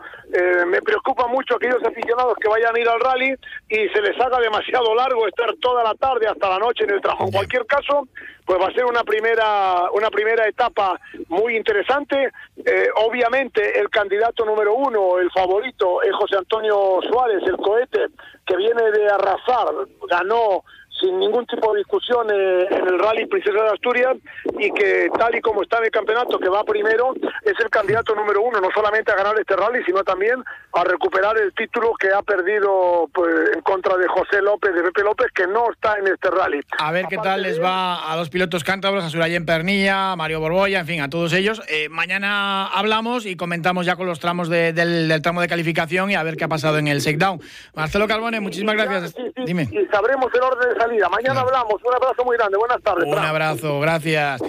me 0.66 0.80
preocupa 0.80 1.26
mucho 1.26 1.56
aquellos 1.56 1.79
aficionados 1.84 2.34
que 2.40 2.48
vayan 2.48 2.74
a 2.74 2.80
ir 2.80 2.88
al 2.88 3.00
rally 3.00 3.34
y 3.68 3.88
se 3.88 4.02
les 4.02 4.18
haga 4.20 4.38
demasiado 4.40 4.94
largo 4.94 5.26
estar 5.26 5.54
toda 5.60 5.84
la 5.84 5.94
tarde 5.94 6.26
hasta 6.26 6.48
la 6.48 6.58
noche 6.58 6.84
en 6.84 6.90
el 6.90 7.00
trabajo. 7.00 7.24
En 7.24 7.32
cualquier 7.32 7.66
caso, 7.66 8.08
pues 8.44 8.60
va 8.60 8.66
a 8.66 8.72
ser 8.72 8.84
una 8.84 9.04
primera, 9.04 9.90
una 9.92 10.10
primera 10.10 10.46
etapa 10.48 10.98
muy 11.28 11.56
interesante. 11.56 12.30
Eh, 12.64 12.88
obviamente 12.96 13.78
el 13.78 13.88
candidato 13.90 14.44
número 14.44 14.74
uno, 14.74 15.18
el 15.18 15.30
favorito, 15.30 16.02
es 16.02 16.12
José 16.14 16.36
Antonio 16.36 17.00
Suárez, 17.08 17.42
el 17.46 17.56
cohete, 17.56 18.06
que 18.46 18.56
viene 18.56 18.90
de 18.90 19.08
arrasar, 19.08 19.68
ganó 20.08 20.64
sin 21.00 21.18
ningún 21.18 21.46
tipo 21.46 21.72
de 21.72 21.78
discusión 21.78 22.28
eh, 22.30 22.66
en 22.70 22.86
el 22.88 22.98
Rally 22.98 23.26
Princesa 23.26 23.62
de 23.62 23.70
Asturias 23.70 24.16
y 24.58 24.70
que 24.72 25.08
tal 25.18 25.34
y 25.34 25.40
como 25.40 25.62
está 25.62 25.78
en 25.78 25.84
el 25.84 25.90
campeonato 25.90 26.38
que 26.38 26.48
va 26.48 26.62
primero 26.64 27.14
es 27.42 27.54
el 27.58 27.70
candidato 27.70 28.14
número 28.14 28.42
uno 28.42 28.60
no 28.60 28.68
solamente 28.74 29.10
a 29.10 29.16
ganar 29.16 29.34
este 29.38 29.56
rally 29.56 29.82
sino 29.84 30.04
también 30.04 30.42
a 30.72 30.84
recuperar 30.84 31.38
el 31.38 31.52
título 31.54 31.92
que 31.98 32.12
ha 32.12 32.22
perdido 32.22 33.08
pues, 33.12 33.50
en 33.54 33.62
contra 33.62 33.96
de 33.96 34.06
José 34.08 34.42
López 34.42 34.74
de 34.74 34.82
Pepe 34.82 35.02
López 35.02 35.28
que 35.34 35.46
no 35.46 35.70
está 35.72 35.98
en 35.98 36.06
este 36.06 36.30
rally. 36.30 36.60
A 36.78 36.92
ver 36.92 37.06
qué 37.08 37.16
tal 37.18 37.42
les 37.42 37.60
va 37.60 38.12
a 38.12 38.16
los 38.16 38.30
pilotos 38.30 38.62
cántabros 38.62 39.04
a 39.04 39.10
Surayen 39.10 39.46
Pernilla 39.46 40.14
Mario 40.16 40.40
Borboya 40.40 40.80
en 40.80 40.86
fin 40.86 41.00
a 41.00 41.08
todos 41.08 41.32
ellos. 41.32 41.62
Eh, 41.68 41.88
mañana 41.88 42.66
hablamos 42.66 43.26
y 43.26 43.36
comentamos 43.36 43.86
ya 43.86 43.96
con 43.96 44.06
los 44.06 44.20
tramos 44.20 44.48
del, 44.48 45.20
tramo 45.22 45.40
de 45.40 45.48
calificación 45.48 46.10
y 46.10 46.14
a 46.14 46.22
ver 46.22 46.36
qué 46.36 46.44
ha 46.44 46.48
pasado 46.48 46.78
en 46.78 46.88
el 46.88 47.00
shakedown. 47.00 47.40
Marcelo 47.74 48.06
Calvone 48.06 48.40
muchísimas 48.40 48.76
gracias. 48.76 49.14
dime. 49.44 49.68
Y 49.70 49.86
sabremos 49.86 50.32
el 50.34 50.42
orden 50.42 50.68
de 50.70 50.78
Mañana 51.10 51.40
hablamos. 51.40 51.80
Un 51.84 51.94
abrazo 51.94 52.24
muy 52.24 52.36
grande. 52.36 52.56
Buenas 52.56 52.82
tardes. 52.82 53.06
Un 53.06 53.18
abrazo, 53.18 53.80
gracias. 53.80 54.42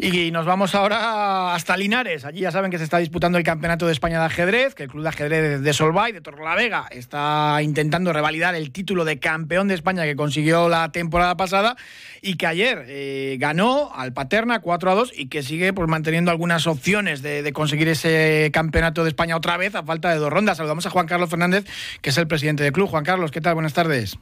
Y 0.00 0.30
nos 0.30 0.44
vamos 0.46 0.74
ahora 0.74 1.54
hasta 1.54 1.76
Linares. 1.76 2.24
Allí 2.24 2.40
ya 2.40 2.52
saben 2.52 2.70
que 2.70 2.78
se 2.78 2.84
está 2.84 2.98
disputando 2.98 3.38
el 3.38 3.44
Campeonato 3.44 3.86
de 3.86 3.92
España 3.92 4.20
de 4.20 4.26
Ajedrez, 4.26 4.74
que 4.74 4.84
el 4.84 4.90
Club 4.90 5.02
de 5.02 5.08
Ajedrez 5.08 5.62
de 5.62 5.72
Solvay, 5.72 6.12
de 6.12 6.20
Torrelavega, 6.20 6.86
está 6.90 7.58
intentando 7.62 8.12
revalidar 8.12 8.54
el 8.54 8.70
título 8.70 9.04
de 9.04 9.18
campeón 9.18 9.68
de 9.68 9.74
España 9.74 10.04
que 10.04 10.14
consiguió 10.14 10.68
la 10.68 10.92
temporada 10.92 11.36
pasada 11.36 11.76
y 12.20 12.36
que 12.36 12.46
ayer 12.46 12.84
eh, 12.86 13.36
ganó 13.40 13.90
al 13.94 14.12
Paterna 14.12 14.60
4 14.60 14.90
a 14.90 14.94
2 14.94 15.12
y 15.16 15.28
que 15.28 15.42
sigue 15.42 15.72
pues, 15.72 15.88
manteniendo 15.88 16.30
algunas 16.30 16.66
opciones 16.66 17.22
de, 17.22 17.42
de, 17.42 17.52
conseguir 17.52 17.88
ese 17.88 18.50
Campeonato 18.52 19.04
de 19.04 19.08
España 19.08 19.36
otra 19.36 19.56
vez 19.56 19.74
a 19.74 19.82
falta 19.82 20.10
de 20.10 20.18
dos 20.18 20.30
rondas. 20.30 20.58
Saludamos 20.58 20.86
a 20.86 20.90
Juan 20.90 21.06
Carlos 21.06 21.30
Fernández, 21.30 21.64
que 22.02 22.10
es 22.10 22.18
el 22.18 22.28
presidente 22.28 22.62
del 22.62 22.72
club. 22.72 22.88
Juan 22.88 23.04
Carlos, 23.04 23.30
¿qué 23.30 23.40
tal? 23.40 23.54
Buenas 23.54 23.74
tardes. 23.74 24.18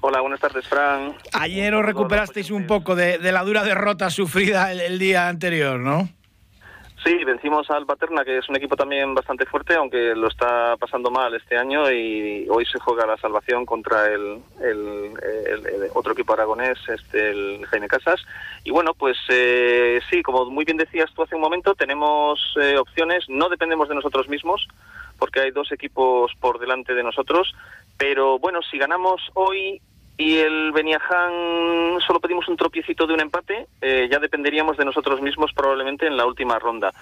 Hola, 0.00 0.20
buenas 0.20 0.40
tardes, 0.40 0.66
Fran. 0.68 1.14
Ayer 1.32 1.74
os 1.74 1.84
recuperasteis 1.84 2.50
un 2.50 2.66
poco 2.66 2.94
de, 2.94 3.18
la 3.18 3.42
dura 3.42 3.64
derrota 3.64 4.10
sufrida 4.10 4.70
el, 4.70 4.98
día 4.98 5.28
anterior, 5.28 5.80
¿no? 5.80 6.08
Sí, 7.04 7.24
vencimos 7.24 7.68
al 7.70 7.86
Paterna, 7.86 8.24
que 8.24 8.38
es 8.38 8.48
un 8.48 8.56
equipo 8.56 8.76
también 8.76 9.14
bastante 9.14 9.46
fuerte, 9.46 9.74
aunque 9.74 10.14
lo 10.14 10.28
está 10.28 10.76
pasando 10.76 11.10
mal 11.10 11.34
este 11.34 11.56
año 11.56 11.90
y 11.90 12.46
hoy 12.50 12.64
se 12.66 12.78
juega 12.78 13.06
la 13.06 13.16
salvación 13.16 13.64
contra 13.64 14.06
el, 14.06 14.40
otro 15.94 16.12
equipo 16.12 16.32
aragonés, 16.32 16.78
este, 16.88 17.30
el 17.30 17.66
Jaime 17.66 17.88
Casas. 17.88 18.20
Y 18.64 18.70
bueno, 18.70 18.94
pues 18.94 19.16
eh, 19.30 20.00
sí, 20.10 20.22
como 20.22 20.44
muy 20.46 20.64
bien 20.64 20.76
decías 20.76 21.10
tú 21.14 21.22
hace 21.22 21.34
un 21.34 21.40
momento, 21.40 21.74
tenemos 21.74 22.54
eh, 22.60 22.76
opciones, 22.78 23.24
no 23.28 23.48
dependemos 23.48 23.88
de 23.88 23.94
nosotros 23.94 24.28
mismos, 24.28 24.66
porque 25.18 25.40
hay 25.40 25.50
dos 25.50 25.72
equipos 25.72 26.32
por 26.40 26.58
delante 26.58 26.94
de 26.94 27.02
nosotros, 27.02 27.54
pero 27.98 28.38
bueno, 28.38 28.60
si 28.62 28.78
ganamos 28.78 29.20
hoy 29.34 29.80
y 30.16 30.38
el 30.38 30.72
Beniaján 30.72 32.00
solo 32.06 32.20
pedimos 32.20 32.48
un 32.48 32.56
tropiecito 32.56 33.06
de 33.06 33.14
un 33.14 33.20
empate, 33.20 33.66
eh, 33.80 34.08
ya 34.10 34.18
dependeríamos 34.18 34.76
de 34.76 34.84
nosotros 34.84 35.20
mismos 35.20 35.52
probablemente 35.52 36.06
en 36.06 36.16
la 36.16 36.26
última 36.26 36.58
ronda. 36.58 36.92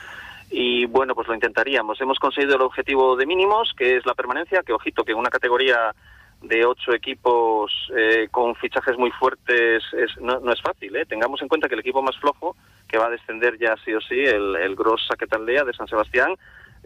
Y 0.51 0.87
bueno, 0.87 1.15
pues 1.15 1.27
lo 1.29 1.35
intentaríamos. 1.35 2.01
Hemos 2.01 2.19
conseguido 2.19 2.57
el 2.57 2.63
objetivo 2.63 3.17
de 3.17 3.27
mínimos, 3.27 3.73
que 3.77 3.97
es 3.97 4.07
la 4.07 4.15
permanencia, 4.15 4.63
que 4.63 4.73
ojito, 4.73 5.05
que 5.05 5.13
en 5.13 5.19
una 5.19 5.31
categoría 5.31 5.95
de 6.43 6.65
ocho 6.65 6.93
equipos 6.93 7.73
eh, 7.97 8.29
con 8.31 8.55
fichajes 8.55 8.97
muy 8.99 9.11
fuertes 9.11 9.83
es, 9.93 10.21
no, 10.21 10.53
es 10.53 10.61
fácil. 10.61 10.95
¿eh? 10.97 11.07
Tengamos 11.07 11.41
en 11.43 11.49
cuenta 11.49 11.69
que 11.69 11.75
el 11.75 11.81
equipo 11.81 12.03
más 12.03 12.17
flojo, 12.19 12.55
que 12.87 12.99
va 12.99 13.07
a 13.07 13.11
descender 13.11 13.59
ya 13.59 13.77
sí 13.85 13.93
o 13.95 14.01
sí, 14.01 14.21
el, 14.21 14.57
el 14.57 14.77
Gros 14.77 15.07
Saquetaldea 15.09 15.65
de 15.65 15.73
San 15.73 15.89
Sebastián, 15.89 16.35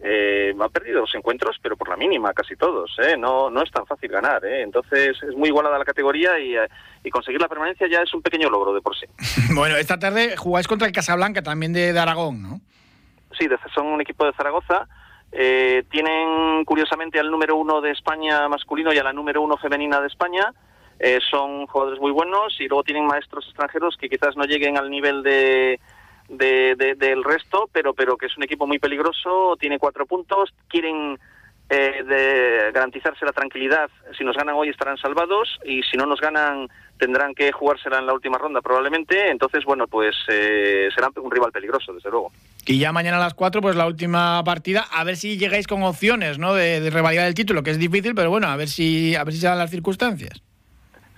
eh, 0.03 0.53
ha 0.59 0.69
perdido 0.69 1.01
los 1.01 1.13
encuentros, 1.13 1.57
pero 1.61 1.77
por 1.77 1.89
la 1.89 1.95
mínima, 1.95 2.33
casi 2.33 2.55
todos. 2.55 2.91
¿eh? 2.99 3.15
No, 3.17 3.49
no 3.49 3.61
es 3.61 3.71
tan 3.71 3.85
fácil 3.85 4.09
ganar. 4.09 4.43
¿eh? 4.43 4.63
Entonces 4.63 5.15
es 5.21 5.35
muy 5.35 5.49
igualada 5.49 5.77
la 5.77 5.85
categoría 5.85 6.39
y, 6.39 6.55
eh, 6.55 6.67
y, 7.03 7.09
conseguir 7.11 7.39
la 7.39 7.47
permanencia 7.47 7.87
ya 7.87 8.01
es 8.01 8.13
un 8.13 8.21
pequeño 8.21 8.49
logro 8.49 8.73
de 8.73 8.81
por 8.81 8.95
sí. 8.97 9.05
bueno, 9.53 9.75
esta 9.77 9.99
tarde 9.99 10.35
jugáis 10.37 10.67
contra 10.67 10.87
el 10.87 10.93
Casablanca, 10.93 11.43
también 11.43 11.73
de, 11.73 11.97
Aragón, 11.97 12.41
¿no? 12.41 12.61
Sí, 13.37 13.47
son 13.73 13.87
un 13.87 14.01
equipo 14.01 14.25
de 14.25 14.33
Zaragoza. 14.33 14.87
Eh, 15.31 15.83
tienen 15.89 16.65
curiosamente 16.65 17.19
al 17.19 17.29
número 17.29 17.55
uno 17.55 17.79
de 17.79 17.91
España 17.91 18.49
masculino 18.49 18.91
y 18.91 18.97
a 18.97 19.03
la 19.03 19.13
número 19.13 19.41
uno 19.41 19.55
femenina 19.57 20.01
de 20.01 20.07
España. 20.07 20.51
son 21.29 21.67
jugadores 21.67 21.99
muy 21.99 22.11
buenos 22.11 22.59
y 22.59 22.67
luego 22.67 22.83
tienen 22.83 23.05
maestros 23.05 23.45
extranjeros 23.45 23.97
que 23.97 24.09
quizás 24.09 24.35
no 24.35 24.43
lleguen 24.45 24.77
al 24.77 24.89
nivel 24.89 25.23
de 25.23 25.79
de, 26.31 26.95
del 26.97 27.23
resto, 27.23 27.69
pero, 27.71 27.93
pero 27.93 28.17
que 28.17 28.27
es 28.27 28.37
un 28.37 28.43
equipo 28.43 28.65
muy 28.65 28.79
peligroso, 28.79 29.55
tiene 29.59 29.79
cuatro 29.79 30.05
puntos, 30.05 30.53
quieren 30.67 31.19
eh, 31.69 32.03
de 32.03 32.71
garantizarse 32.73 33.25
la 33.25 33.33
tranquilidad. 33.33 33.89
Si 34.17 34.23
nos 34.23 34.35
ganan 34.35 34.55
hoy 34.55 34.69
estarán 34.69 34.97
salvados 34.97 35.59
y 35.65 35.83
si 35.83 35.97
no 35.97 36.05
nos 36.05 36.19
ganan 36.19 36.67
tendrán 36.97 37.33
que 37.33 37.51
jugársela 37.51 37.97
en 37.97 38.05
la 38.05 38.13
última 38.13 38.37
ronda 38.37 38.61
probablemente. 38.61 39.31
Entonces, 39.31 39.65
bueno, 39.65 39.87
pues 39.87 40.15
eh, 40.27 40.89
será 40.93 41.09
un 41.15 41.31
rival 41.31 41.51
peligroso, 41.51 41.93
desde 41.93 42.11
luego. 42.11 42.31
Y 42.65 42.77
ya 42.77 42.91
mañana 42.91 43.17
a 43.17 43.21
las 43.21 43.33
cuatro, 43.33 43.59
pues 43.59 43.75
la 43.75 43.87
última 43.87 44.43
partida, 44.43 44.85
a 44.91 45.03
ver 45.03 45.17
si 45.17 45.37
llegáis 45.37 45.65
con 45.65 45.81
opciones, 45.83 46.37
¿no? 46.37 46.53
De, 46.53 46.79
de 46.79 46.89
revalidar 46.91 47.27
el 47.27 47.33
título, 47.33 47.63
que 47.63 47.71
es 47.71 47.79
difícil, 47.79 48.13
pero 48.13 48.29
bueno, 48.29 48.47
a 48.47 48.55
ver 48.55 48.67
si, 48.67 49.15
a 49.15 49.23
ver 49.23 49.33
si 49.33 49.39
se 49.39 49.47
dan 49.47 49.57
las 49.57 49.71
circunstancias. 49.71 50.43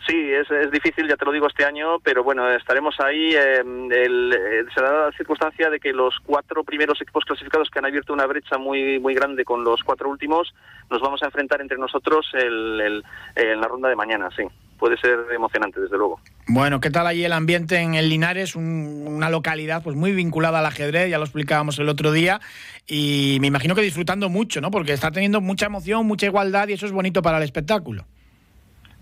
Sí, 0.07 0.31
es, 0.33 0.49
es 0.51 0.69
difícil, 0.69 1.07
ya 1.07 1.15
te 1.15 1.23
lo 1.23 1.31
digo 1.31 1.47
este 1.47 1.63
año, 1.63 1.99
pero 1.99 2.23
bueno, 2.23 2.49
estaremos 2.51 2.99
ahí. 2.99 3.33
Em, 3.35 3.89
eh, 3.89 4.65
se 4.75 4.81
da 4.81 5.05
la 5.05 5.11
circunstancia 5.15 5.69
de 5.69 5.79
que 5.79 5.93
los 5.93 6.15
cuatro 6.25 6.63
primeros 6.63 7.01
equipos 7.01 7.23
clasificados 7.23 7.69
que 7.69 7.79
han 7.79 7.85
abierto 7.85 8.11
una 8.11 8.25
brecha 8.25 8.57
muy 8.57 8.99
muy 8.99 9.13
grande 9.13 9.45
con 9.45 9.63
los 9.63 9.81
cuatro 9.83 10.09
últimos, 10.09 10.53
nos 10.89 11.01
vamos 11.01 11.23
a 11.23 11.27
enfrentar 11.27 11.61
entre 11.61 11.77
nosotros 11.77 12.25
el, 12.33 13.03
en 13.35 13.61
la 13.61 13.67
ronda 13.67 13.87
de 13.87 13.95
mañana, 13.95 14.29
sí. 14.35 14.43
Puede 14.77 14.97
ser 14.97 15.17
emocionante, 15.33 15.79
desde 15.79 15.97
luego. 15.97 16.19
Bueno, 16.47 16.81
¿qué 16.81 16.89
tal 16.89 17.07
allí 17.07 17.23
el 17.23 17.31
ambiente 17.31 17.77
en 17.77 17.93
el 17.93 18.09
Linares? 18.09 18.57
una 18.57 19.29
localidad 19.29 19.81
pues 19.81 19.95
muy 19.95 20.11
vinculada 20.11 20.59
al 20.59 20.65
ajedrez, 20.65 21.09
ya 21.09 21.17
lo 21.17 21.23
explicábamos 21.23 21.79
el 21.79 21.87
otro 21.87 22.11
día, 22.11 22.41
y 22.85 23.37
me 23.39 23.47
imagino 23.47 23.75
que 23.75 23.81
disfrutando 23.81 24.27
mucho, 24.27 24.59
¿no? 24.59 24.69
Porque 24.69 24.91
está 24.91 25.11
teniendo 25.11 25.39
mucha 25.39 25.67
emoción, 25.67 26.05
mucha 26.05 26.25
igualdad 26.25 26.67
y 26.67 26.73
eso 26.73 26.85
es 26.85 26.91
bonito 26.91 27.21
para 27.21 27.37
el 27.37 27.43
espectáculo. 27.43 28.05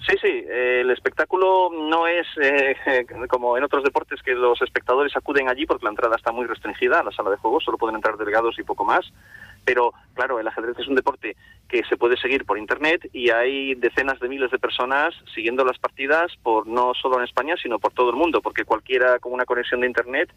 Sí, 0.07 0.15
sí, 0.19 0.45
el 0.49 0.89
espectáculo 0.89 1.69
no 1.71 2.07
es 2.07 2.25
eh, 2.41 2.75
como 3.29 3.55
en 3.55 3.63
otros 3.63 3.83
deportes 3.83 4.21
que 4.23 4.33
los 4.33 4.59
espectadores 4.61 5.15
acuden 5.15 5.47
allí 5.47 5.67
porque 5.67 5.85
la 5.85 5.91
entrada 5.91 6.15
está 6.15 6.31
muy 6.31 6.47
restringida 6.47 6.99
a 6.99 7.03
la 7.03 7.11
sala 7.11 7.29
de 7.29 7.37
juegos, 7.37 7.63
solo 7.63 7.77
pueden 7.77 7.95
entrar 7.95 8.17
delegados 8.17 8.57
y 8.57 8.63
poco 8.63 8.83
más. 8.83 9.05
Pero 9.63 9.93
claro, 10.15 10.39
el 10.39 10.47
ajedrez 10.47 10.79
es 10.79 10.87
un 10.87 10.95
deporte 10.95 11.35
que 11.69 11.83
se 11.83 11.97
puede 11.97 12.17
seguir 12.17 12.45
por 12.45 12.57
internet 12.57 13.07
y 13.13 13.29
hay 13.29 13.75
decenas 13.75 14.19
de 14.19 14.27
miles 14.27 14.49
de 14.49 14.57
personas 14.57 15.13
siguiendo 15.35 15.63
las 15.63 15.77
partidas 15.77 16.31
por 16.41 16.65
no 16.65 16.93
solo 16.99 17.19
en 17.19 17.25
España, 17.25 17.53
sino 17.61 17.77
por 17.77 17.93
todo 17.93 18.09
el 18.09 18.15
mundo, 18.15 18.41
porque 18.41 18.65
cualquiera 18.65 19.19
con 19.19 19.33
una 19.33 19.45
conexión 19.45 19.81
de 19.81 19.87
internet, 19.87 20.33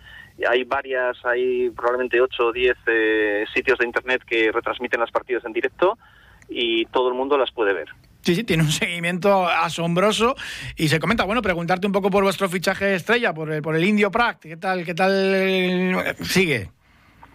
hay 0.46 0.64
varias, 0.64 1.16
hay 1.24 1.70
probablemente 1.70 2.20
8 2.20 2.46
o 2.48 2.52
10 2.52 2.76
eh, 2.86 3.44
sitios 3.54 3.78
de 3.78 3.86
internet 3.86 4.22
que 4.26 4.52
retransmiten 4.52 5.00
las 5.00 5.10
partidas 5.10 5.44
en 5.46 5.54
directo 5.54 5.96
y 6.50 6.84
todo 6.86 7.08
el 7.08 7.14
mundo 7.14 7.38
las 7.38 7.50
puede 7.50 7.72
ver. 7.72 7.88
Sí, 8.24 8.34
sí, 8.34 8.44
tiene 8.44 8.62
un 8.62 8.70
seguimiento 8.70 9.46
asombroso 9.46 10.34
y 10.76 10.88
se 10.88 10.98
comenta, 10.98 11.24
bueno, 11.24 11.42
preguntarte 11.42 11.86
un 11.86 11.92
poco 11.92 12.10
por 12.10 12.24
vuestro 12.24 12.48
fichaje 12.48 12.94
estrella, 12.94 13.34
por 13.34 13.52
el, 13.52 13.60
por 13.60 13.76
el 13.76 13.84
Indio 13.84 14.10
Pract, 14.10 14.42
¿qué 14.42 14.56
tal, 14.56 14.84
qué 14.84 14.94
tal 14.94 16.16
sigue? 16.22 16.70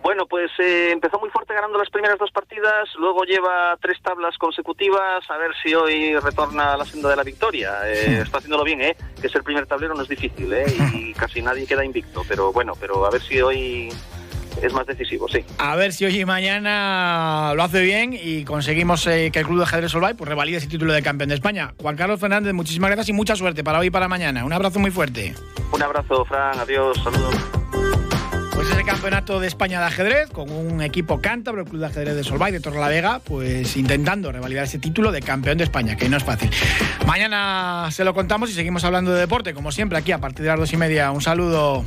Bueno, 0.01 0.25
pues 0.25 0.49
eh, 0.59 0.91
empezó 0.91 1.19
muy 1.19 1.29
fuerte 1.29 1.53
ganando 1.53 1.77
las 1.77 1.89
primeras 1.89 2.17
dos 2.17 2.31
partidas, 2.31 2.89
luego 2.97 3.23
lleva 3.23 3.77
tres 3.81 4.01
tablas 4.01 4.37
consecutivas, 4.37 5.29
a 5.29 5.37
ver 5.37 5.51
si 5.61 5.75
hoy 5.75 6.17
retorna 6.17 6.73
a 6.73 6.77
la 6.77 6.85
senda 6.85 7.09
de 7.09 7.17
la 7.17 7.23
victoria. 7.23 7.81
Eh, 7.85 8.21
está 8.21 8.37
haciéndolo 8.37 8.63
bien, 8.63 8.81
¿eh? 8.81 8.95
Que 9.21 9.27
ser 9.27 9.39
el 9.39 9.43
primer 9.43 9.67
tablero 9.67 9.93
no 9.93 10.01
es 10.01 10.07
difícil, 10.07 10.51
¿eh? 10.53 10.65
Y 10.93 11.13
casi 11.17 11.41
nadie 11.41 11.67
queda 11.67 11.83
invicto, 11.83 12.23
pero 12.27 12.53
bueno, 12.53 12.73
pero 12.79 13.05
a 13.05 13.11
ver 13.11 13.21
si 13.21 13.41
hoy 13.41 13.89
es 14.61 14.73
más 14.73 14.85
decisivo, 14.85 15.27
sí. 15.27 15.39
A 15.57 15.75
ver 15.75 15.93
si 15.93 16.05
hoy 16.05 16.19
y 16.19 16.25
mañana 16.25 17.53
lo 17.55 17.63
hace 17.63 17.81
bien 17.81 18.13
y 18.13 18.43
conseguimos 18.43 19.05
eh, 19.07 19.29
que 19.31 19.39
el 19.39 19.45
Club 19.45 19.59
de 19.59 19.63
Ajedrez 19.63 19.91
Solvay 19.91 20.13
pues, 20.13 20.27
revalide 20.27 20.57
ese 20.57 20.67
título 20.67 20.93
de 20.93 21.01
campeón 21.01 21.29
de 21.29 21.35
España. 21.35 21.73
Juan 21.81 21.95
Carlos 21.95 22.19
Fernández, 22.19 22.53
muchísimas 22.53 22.89
gracias 22.89 23.09
y 23.09 23.13
mucha 23.13 23.35
suerte 23.35 23.63
para 23.63 23.79
hoy 23.79 23.87
y 23.87 23.91
para 23.91 24.07
mañana. 24.07 24.45
Un 24.45 24.53
abrazo 24.53 24.79
muy 24.79 24.91
fuerte. 24.91 25.33
Un 25.71 25.81
abrazo, 25.81 26.25
Fran, 26.25 26.59
adiós, 26.59 26.97
saludos. 27.03 27.35
Pues 28.59 28.71
ese 28.71 28.83
campeonato 28.83 29.39
de 29.39 29.47
España 29.47 29.79
de 29.79 29.85
ajedrez 29.85 30.29
con 30.31 30.51
un 30.51 30.81
equipo 30.81 31.21
cántabro, 31.21 31.61
el 31.61 31.69
Club 31.69 31.79
de 31.79 31.87
Ajedrez 31.87 32.15
de 32.15 32.25
Solvay 32.25 32.51
de 32.51 32.59
Torrelavega, 32.59 33.19
pues 33.19 33.77
intentando 33.77 34.33
revalidar 34.33 34.65
ese 34.65 34.79
título 34.79 35.13
de 35.13 35.21
campeón 35.21 35.57
de 35.57 35.63
España, 35.63 35.95
que 35.95 36.09
no 36.09 36.17
es 36.17 36.25
fácil. 36.25 36.49
Mañana 37.07 37.87
se 37.91 38.03
lo 38.03 38.13
contamos 38.13 38.49
y 38.49 38.53
seguimos 38.53 38.83
hablando 38.83 39.13
de 39.13 39.21
deporte, 39.21 39.53
como 39.53 39.71
siempre, 39.71 39.97
aquí 39.97 40.11
a 40.11 40.17
partir 40.17 40.43
de 40.43 40.49
las 40.49 40.59
dos 40.59 40.73
y 40.73 40.77
media. 40.77 41.09
Un 41.11 41.21
saludo. 41.21 41.85